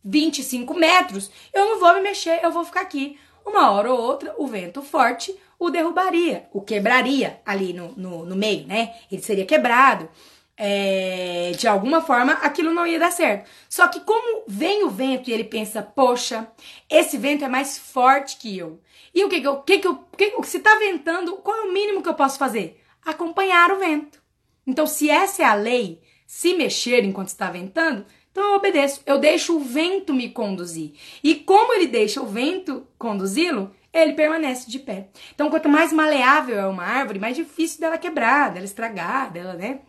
[0.04, 3.20] 25 metros, eu não vou me mexer, eu vou ficar aqui.
[3.46, 8.36] Uma hora ou outra, o vento forte o derrubaria, o quebraria ali no, no, no
[8.36, 8.96] meio, né?
[9.12, 10.10] Ele seria quebrado.
[10.58, 13.48] É, de alguma forma aquilo não ia dar certo.
[13.70, 16.48] Só que como vem o vento e ele pensa, poxa,
[16.90, 18.82] esse vento é mais forte que eu.
[19.14, 21.74] E o que que eu, que que eu, que, se tá ventando, qual é o
[21.74, 22.82] mínimo que eu posso fazer?
[23.06, 24.20] Acompanhar o vento.
[24.66, 29.20] Então, se essa é a lei, se mexer enquanto está ventando, então eu obedeço, eu
[29.20, 30.94] deixo o vento me conduzir.
[31.24, 35.10] E como ele deixa o vento conduzi-lo, ele permanece de pé.
[35.36, 39.82] Então, quanto mais maleável é uma árvore, mais difícil dela quebrar, dela estragar, dela, né?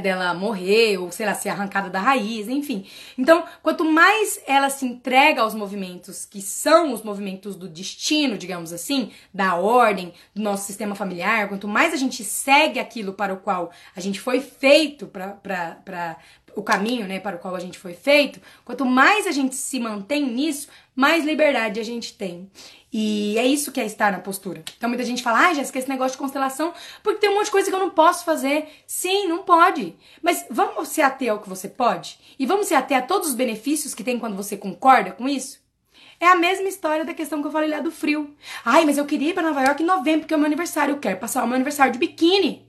[0.00, 2.86] dela morrer ou sei lá ser arrancada da raiz, enfim.
[3.18, 8.72] Então, quanto mais ela se entrega aos movimentos que são os movimentos do destino, digamos
[8.72, 13.36] assim, da ordem do nosso sistema familiar, quanto mais a gente segue aquilo para o
[13.36, 16.16] qual a gente foi feito para
[16.56, 19.78] o caminho, né, para o qual a gente foi feito, quanto mais a gente se
[19.80, 22.50] mantém nisso, mais liberdade a gente tem.
[22.92, 24.62] E é isso que é estar na postura.
[24.76, 27.50] Então muita gente fala, ah, Jéssica, esse negócio de constelação, porque tem um monte de
[27.50, 28.68] coisa que eu não posso fazer.
[28.86, 29.96] Sim, não pode.
[30.22, 32.20] Mas vamos se ater ao que você pode?
[32.38, 35.58] E vamos se ater a todos os benefícios que tem quando você concorda com isso?
[36.20, 38.32] É a mesma história da questão que eu falei lá do frio.
[38.64, 40.92] Ai, mas eu queria ir para Nova York em novembro, porque é o meu aniversário.
[40.92, 42.64] Eu quero passar o meu aniversário de biquíni.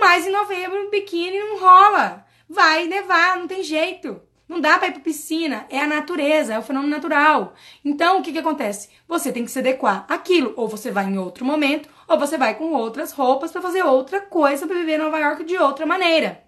[0.00, 2.25] Mas em novembro, biquíni não rola.
[2.48, 4.20] Vai nevar, não tem jeito.
[4.48, 7.54] Não dá para ir para piscina, é a natureza, é o fenômeno natural.
[7.84, 8.88] Então, o que, que acontece?
[9.08, 10.54] Você tem que se adequar àquilo.
[10.56, 14.20] Ou você vai em outro momento, ou você vai com outras roupas para fazer outra
[14.20, 16.45] coisa, para viver em Nova York de outra maneira.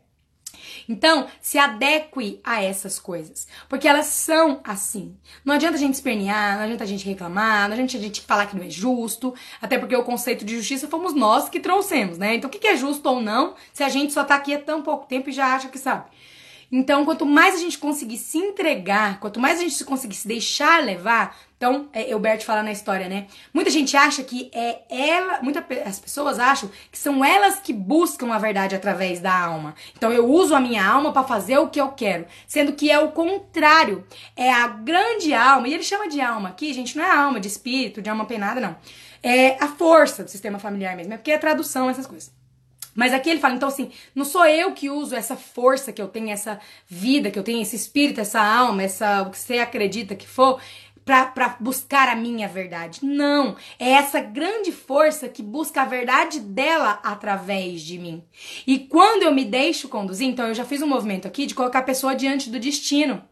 [0.88, 5.14] Então, se adeque a essas coisas, porque elas são assim.
[5.44, 8.46] Não adianta a gente espernear, não adianta a gente reclamar, não adianta a gente falar
[8.46, 12.36] que não é justo, até porque o conceito de justiça fomos nós que trouxemos, né?
[12.36, 14.80] Então, o que é justo ou não, se a gente só tá aqui há tão
[14.82, 16.06] pouco tempo e já acha que sabe?
[16.70, 20.84] Então, quanto mais a gente conseguir se entregar, quanto mais a gente conseguir se deixar
[20.84, 23.26] levar, então, é, Bert fala na história, né?
[23.52, 28.32] Muita gente acha que é ela, muitas as pessoas acham que são elas que buscam
[28.32, 29.74] a verdade através da alma.
[29.96, 33.00] Então, eu uso a minha alma para fazer o que eu quero, sendo que é
[33.00, 34.06] o contrário.
[34.36, 37.48] É a grande alma, e ele chama de alma aqui, gente, não é alma de
[37.48, 38.76] espírito, de alma penada, não.
[39.20, 42.38] É a força do sistema familiar mesmo, é porque é tradução essas coisas.
[42.98, 46.08] Mas aqui ele fala, então assim, não sou eu que uso essa força que eu
[46.08, 50.16] tenho, essa vida que eu tenho, esse espírito, essa alma, essa o que você acredita
[50.16, 50.60] que for,
[51.08, 53.00] para buscar a minha verdade.
[53.02, 58.22] Não, é essa grande força que busca a verdade dela através de mim.
[58.66, 61.78] E quando eu me deixo conduzir, então eu já fiz um movimento aqui de colocar
[61.78, 63.22] a pessoa diante do destino.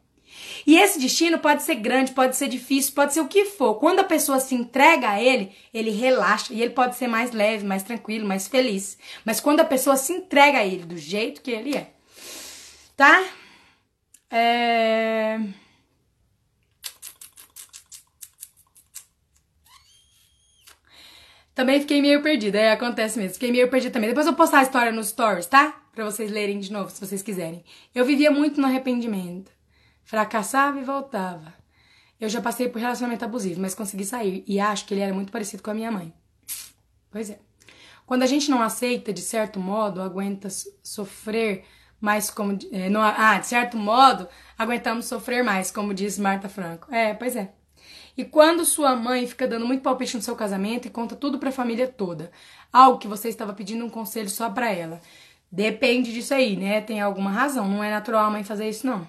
[0.66, 3.74] E esse destino pode ser grande, pode ser difícil, pode ser o que for.
[3.74, 7.64] Quando a pessoa se entrega a ele, ele relaxa e ele pode ser mais leve,
[7.64, 8.99] mais tranquilo, mais feliz.
[9.24, 11.91] Mas quando a pessoa se entrega a ele do jeito que ele é,
[12.97, 13.22] tá?
[14.31, 15.39] É...
[21.57, 23.32] Também fiquei meio perdida, é, acontece mesmo.
[23.32, 24.11] Fiquei meio perdida também.
[24.11, 25.74] Depois eu vou postar a história nos stories, tá?
[25.94, 27.64] Pra vocês lerem de novo, se vocês quiserem.
[27.94, 29.50] Eu vivia muito no arrependimento.
[30.04, 31.54] Fracassava e voltava.
[32.20, 35.32] Eu já passei por relacionamento abusivo, mas consegui sair e acho que ele era muito
[35.32, 36.12] parecido com a minha mãe.
[37.11, 37.38] Pois é.
[38.04, 40.48] Quando a gente não aceita, de certo modo, aguenta
[40.82, 41.64] sofrer
[41.98, 42.59] mais como.
[42.70, 44.28] É, não, ah, de certo modo,
[44.59, 46.94] aguentamos sofrer mais, como diz Marta Franco.
[46.94, 47.50] É, pois é.
[48.16, 51.50] E quando sua mãe fica dando muito palpite no seu casamento e conta tudo para
[51.50, 52.30] a família toda,
[52.72, 55.00] algo que você estava pedindo um conselho só para ela.
[55.52, 56.80] Depende disso aí, né?
[56.80, 57.68] Tem alguma razão.
[57.68, 59.06] Não é natural a mãe fazer isso, não.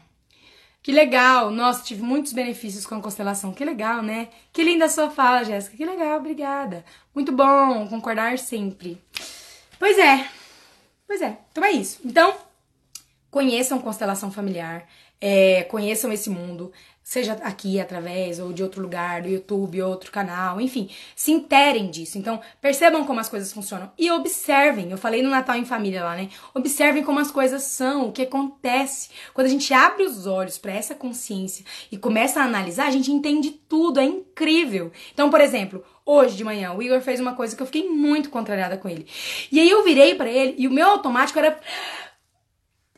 [0.81, 1.51] Que legal!
[1.51, 3.51] Nossa, tive muitos benefícios com a constelação.
[3.51, 4.29] Que legal, né?
[4.53, 5.75] Que linda a sua fala, Jéssica.
[5.75, 6.85] Que legal, obrigada.
[7.13, 9.01] Muito bom concordar sempre.
[9.79, 10.27] Pois é.
[11.05, 11.37] Pois é.
[11.51, 11.99] Então é isso.
[12.05, 12.33] Então,
[13.29, 14.87] conheçam constelação familiar.
[15.19, 16.71] É, conheçam esse mundo,
[17.07, 22.17] seja aqui através ou de outro lugar, do YouTube, outro canal, enfim, se interem disso.
[22.17, 24.91] Então, percebam como as coisas funcionam e observem.
[24.91, 26.27] Eu falei no Natal em Família lá, né?
[26.53, 29.09] Observem como as coisas são, o que acontece.
[29.33, 33.09] Quando a gente abre os olhos para essa consciência e começa a analisar, a gente
[33.09, 34.91] entende tudo, é incrível.
[35.13, 38.29] Então, por exemplo, hoje de manhã, o Igor fez uma coisa que eu fiquei muito
[38.29, 39.07] contrariada com ele.
[39.49, 41.57] E aí eu virei para ele e o meu automático era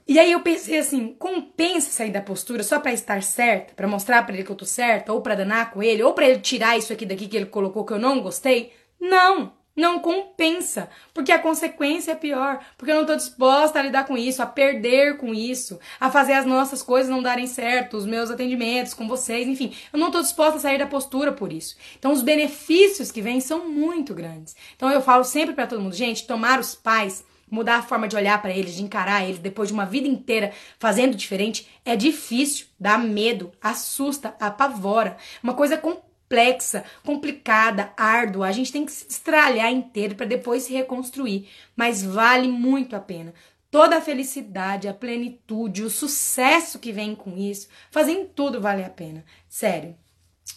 [0.10, 4.24] e aí eu pensei assim, compensa sair da postura só para estar certa, para mostrar
[4.24, 6.76] para ele que eu tô certa, ou para danar com ele, ou para ele tirar
[6.76, 8.74] isso aqui daqui que ele colocou que eu não gostei?
[9.00, 14.08] Não, não compensa, porque a consequência é pior, porque eu não tô disposta a lidar
[14.08, 18.08] com isso, a perder com isso, a fazer as nossas coisas não darem certo, os
[18.08, 21.78] meus atendimentos com vocês, enfim, eu não tô disposta a sair da postura por isso.
[22.00, 24.56] Então os benefícios que vêm são muito grandes.
[24.76, 28.16] Então eu falo sempre para todo mundo, gente, tomar os pais mudar a forma de
[28.16, 32.68] olhar para eles, de encarar eles depois de uma vida inteira fazendo diferente é difícil,
[32.80, 35.18] dá medo, assusta, apavora.
[35.44, 38.48] Uma coisa com complexa, complicada, árdua.
[38.48, 43.00] A gente tem que se estralhar inteiro para depois se reconstruir, mas vale muito a
[43.00, 43.34] pena.
[43.72, 48.90] Toda a felicidade, a plenitude, o sucesso que vem com isso, fazendo tudo vale a
[48.90, 49.26] pena.
[49.48, 49.96] Sério.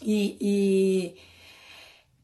[0.03, 1.17] E, e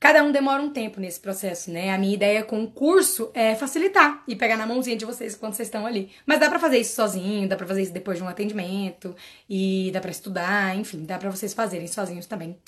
[0.00, 1.92] cada um demora um tempo nesse processo, né?
[1.92, 5.54] A minha ideia com o curso é facilitar e pegar na mãozinha de vocês quando
[5.54, 6.10] vocês estão ali.
[6.24, 9.14] Mas dá para fazer isso sozinho, dá para fazer isso depois de um atendimento
[9.48, 12.58] e dá para estudar, enfim, dá para vocês fazerem sozinhos também.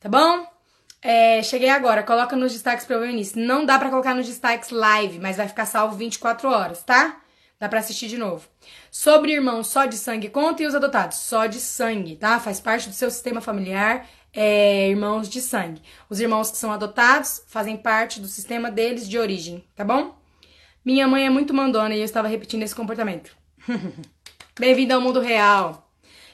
[0.00, 0.46] Tá bom?
[1.00, 3.40] É, cheguei agora, coloca nos destaques para o início.
[3.40, 7.20] Não dá para colocar nos destaques live, mas vai ficar salvo 24 horas, tá?
[7.60, 8.48] Dá para assistir de novo.
[8.90, 12.38] Sobre irmãos só de sangue, conta e os adotados, só de sangue, tá?
[12.38, 15.82] Faz parte do seu sistema familiar, é, irmãos de sangue.
[16.08, 20.16] Os irmãos que são adotados fazem parte do sistema deles de origem, tá bom?
[20.84, 23.36] Minha mãe é muito mandona e eu estava repetindo esse comportamento.
[24.58, 25.88] Bem-vindo ao mundo real.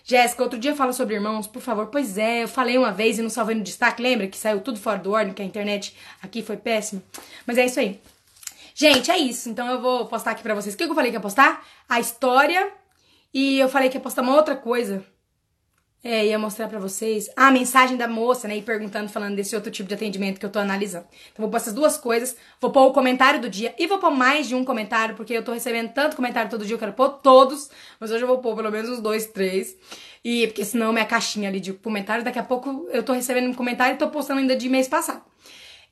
[0.07, 1.87] Jéssica, outro dia fala sobre irmãos, por favor.
[1.87, 4.03] Pois é, eu falei uma vez e não salvei no destaque.
[4.03, 7.03] Lembra que saiu tudo fora do ordem, que a internet aqui foi péssima?
[7.47, 8.01] Mas é isso aí.
[8.75, 9.49] Gente, é isso.
[9.49, 10.75] Então eu vou postar aqui pra vocês.
[10.75, 11.67] O que eu falei que ia postar?
[11.89, 12.71] A história.
[13.33, 15.05] E eu falei que ia postar uma outra coisa.
[16.07, 18.59] É, ia mostrar pra vocês a mensagem da moça, né?
[18.59, 21.07] E perguntando, falando desse outro tipo de atendimento que eu tô analisando.
[21.33, 22.37] Então, vou pôr essas duas coisas.
[22.61, 25.43] Vou pôr o comentário do dia e vou pôr mais de um comentário, porque eu
[25.43, 27.71] tô recebendo tanto comentário todo dia, eu quero pôr todos.
[27.99, 29.79] Mas hoje eu vou pôr pelo menos uns dois, três.
[30.23, 33.55] E porque senão minha caixinha ali de comentários, daqui a pouco eu tô recebendo um
[33.55, 35.23] comentário e tô postando ainda de mês passado.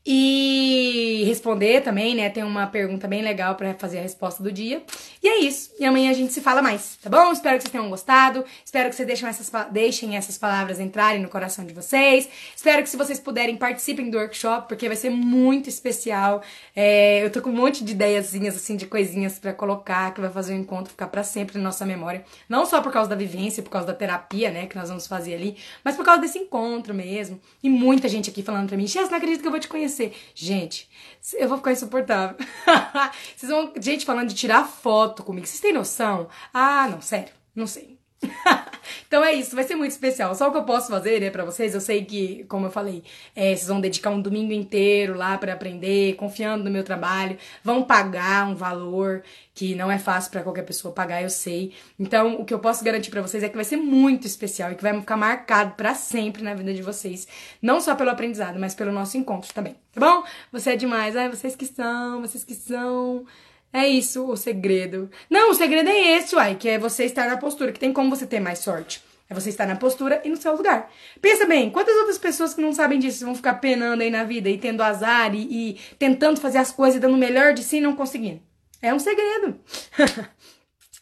[0.04, 2.28] E responder também, né?
[2.28, 4.82] Tem uma pergunta bem legal para fazer a resposta do dia.
[5.22, 5.70] E é isso.
[5.78, 7.30] E amanhã a gente se fala mais, tá bom?
[7.30, 8.44] Espero que vocês tenham gostado.
[8.64, 12.28] Espero que vocês deixem essas, deixem essas palavras entrarem no coração de vocês.
[12.54, 16.42] Espero que, se vocês puderem, participem do workshop, porque vai ser muito especial.
[16.74, 20.30] É, eu tô com um monte de ideiazinhas, assim, de coisinhas para colocar, que vai
[20.30, 22.24] fazer o encontro ficar para sempre na nossa memória.
[22.48, 25.34] Não só por causa da vivência, por causa da terapia, né, que nós vamos fazer
[25.34, 27.40] ali, mas por causa desse encontro mesmo.
[27.62, 29.91] E muita gente aqui falando pra mim, Chess, não acredito que eu vou te conhecer
[30.34, 30.88] Gente,
[31.34, 32.36] eu vou ficar insuportável.
[33.36, 33.72] Vocês vão.
[33.78, 35.46] Gente falando de tirar foto comigo.
[35.46, 36.28] Vocês têm noção?
[36.52, 37.32] Ah, não, sério.
[37.54, 37.91] Não sei.
[39.06, 40.34] então é isso, vai ser muito especial.
[40.34, 43.02] Só o que eu posso fazer, né, pra vocês, eu sei que, como eu falei,
[43.34, 47.82] é, vocês vão dedicar um domingo inteiro lá para aprender, confiando no meu trabalho, vão
[47.82, 49.22] pagar um valor
[49.54, 51.74] que não é fácil para qualquer pessoa pagar, eu sei.
[51.98, 54.74] Então, o que eu posso garantir para vocês é que vai ser muito especial e
[54.74, 57.26] que vai ficar marcado para sempre na vida de vocês,
[57.60, 60.24] não só pelo aprendizado, mas pelo nosso encontro também, tá bom?
[60.50, 63.26] Você é demais, ai, vocês que são, vocês que são.
[63.72, 65.10] É isso o segredo.
[65.30, 68.10] Não, o segredo é esse, uai, que é você estar na postura, que tem como
[68.10, 69.02] você ter mais sorte.
[69.30, 70.90] É você estar na postura e no seu lugar.
[71.20, 74.50] Pensa bem, quantas outras pessoas que não sabem disso vão ficar penando aí na vida
[74.50, 77.78] e tendo azar e, e tentando fazer as coisas e dando o melhor de si
[77.78, 78.42] e não conseguindo?
[78.82, 79.58] É um segredo.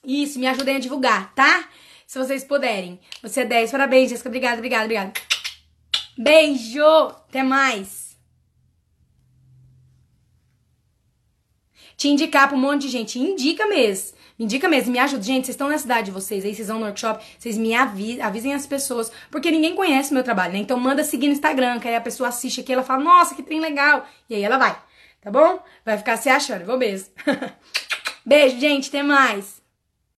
[0.07, 1.69] Isso, me ajudem a divulgar, tá?
[2.07, 3.01] Se vocês puderem.
[3.23, 4.29] Você é 10, parabéns, Jéssica.
[4.29, 5.13] Obrigada, obrigada, obrigada.
[6.17, 6.85] Beijo!
[6.85, 8.00] Até mais!
[12.01, 13.19] Te indicar pra um monte de gente.
[13.19, 14.17] Indica mesmo.
[14.39, 15.23] Indica mesmo, me ajuda.
[15.23, 18.23] Gente, vocês estão na cidade de vocês, aí vocês vão no workshop, vocês me avisem,
[18.23, 20.61] avisem as pessoas, porque ninguém conhece meu trabalho, né?
[20.61, 23.43] Então manda seguir no Instagram, que aí a pessoa assiste aqui, ela fala, nossa, que
[23.43, 24.07] trem legal.
[24.31, 24.75] E aí ela vai,
[25.21, 25.63] tá bom?
[25.85, 27.11] Vai ficar se achando, vou mesmo.
[28.25, 29.60] Beijo, gente, até mais.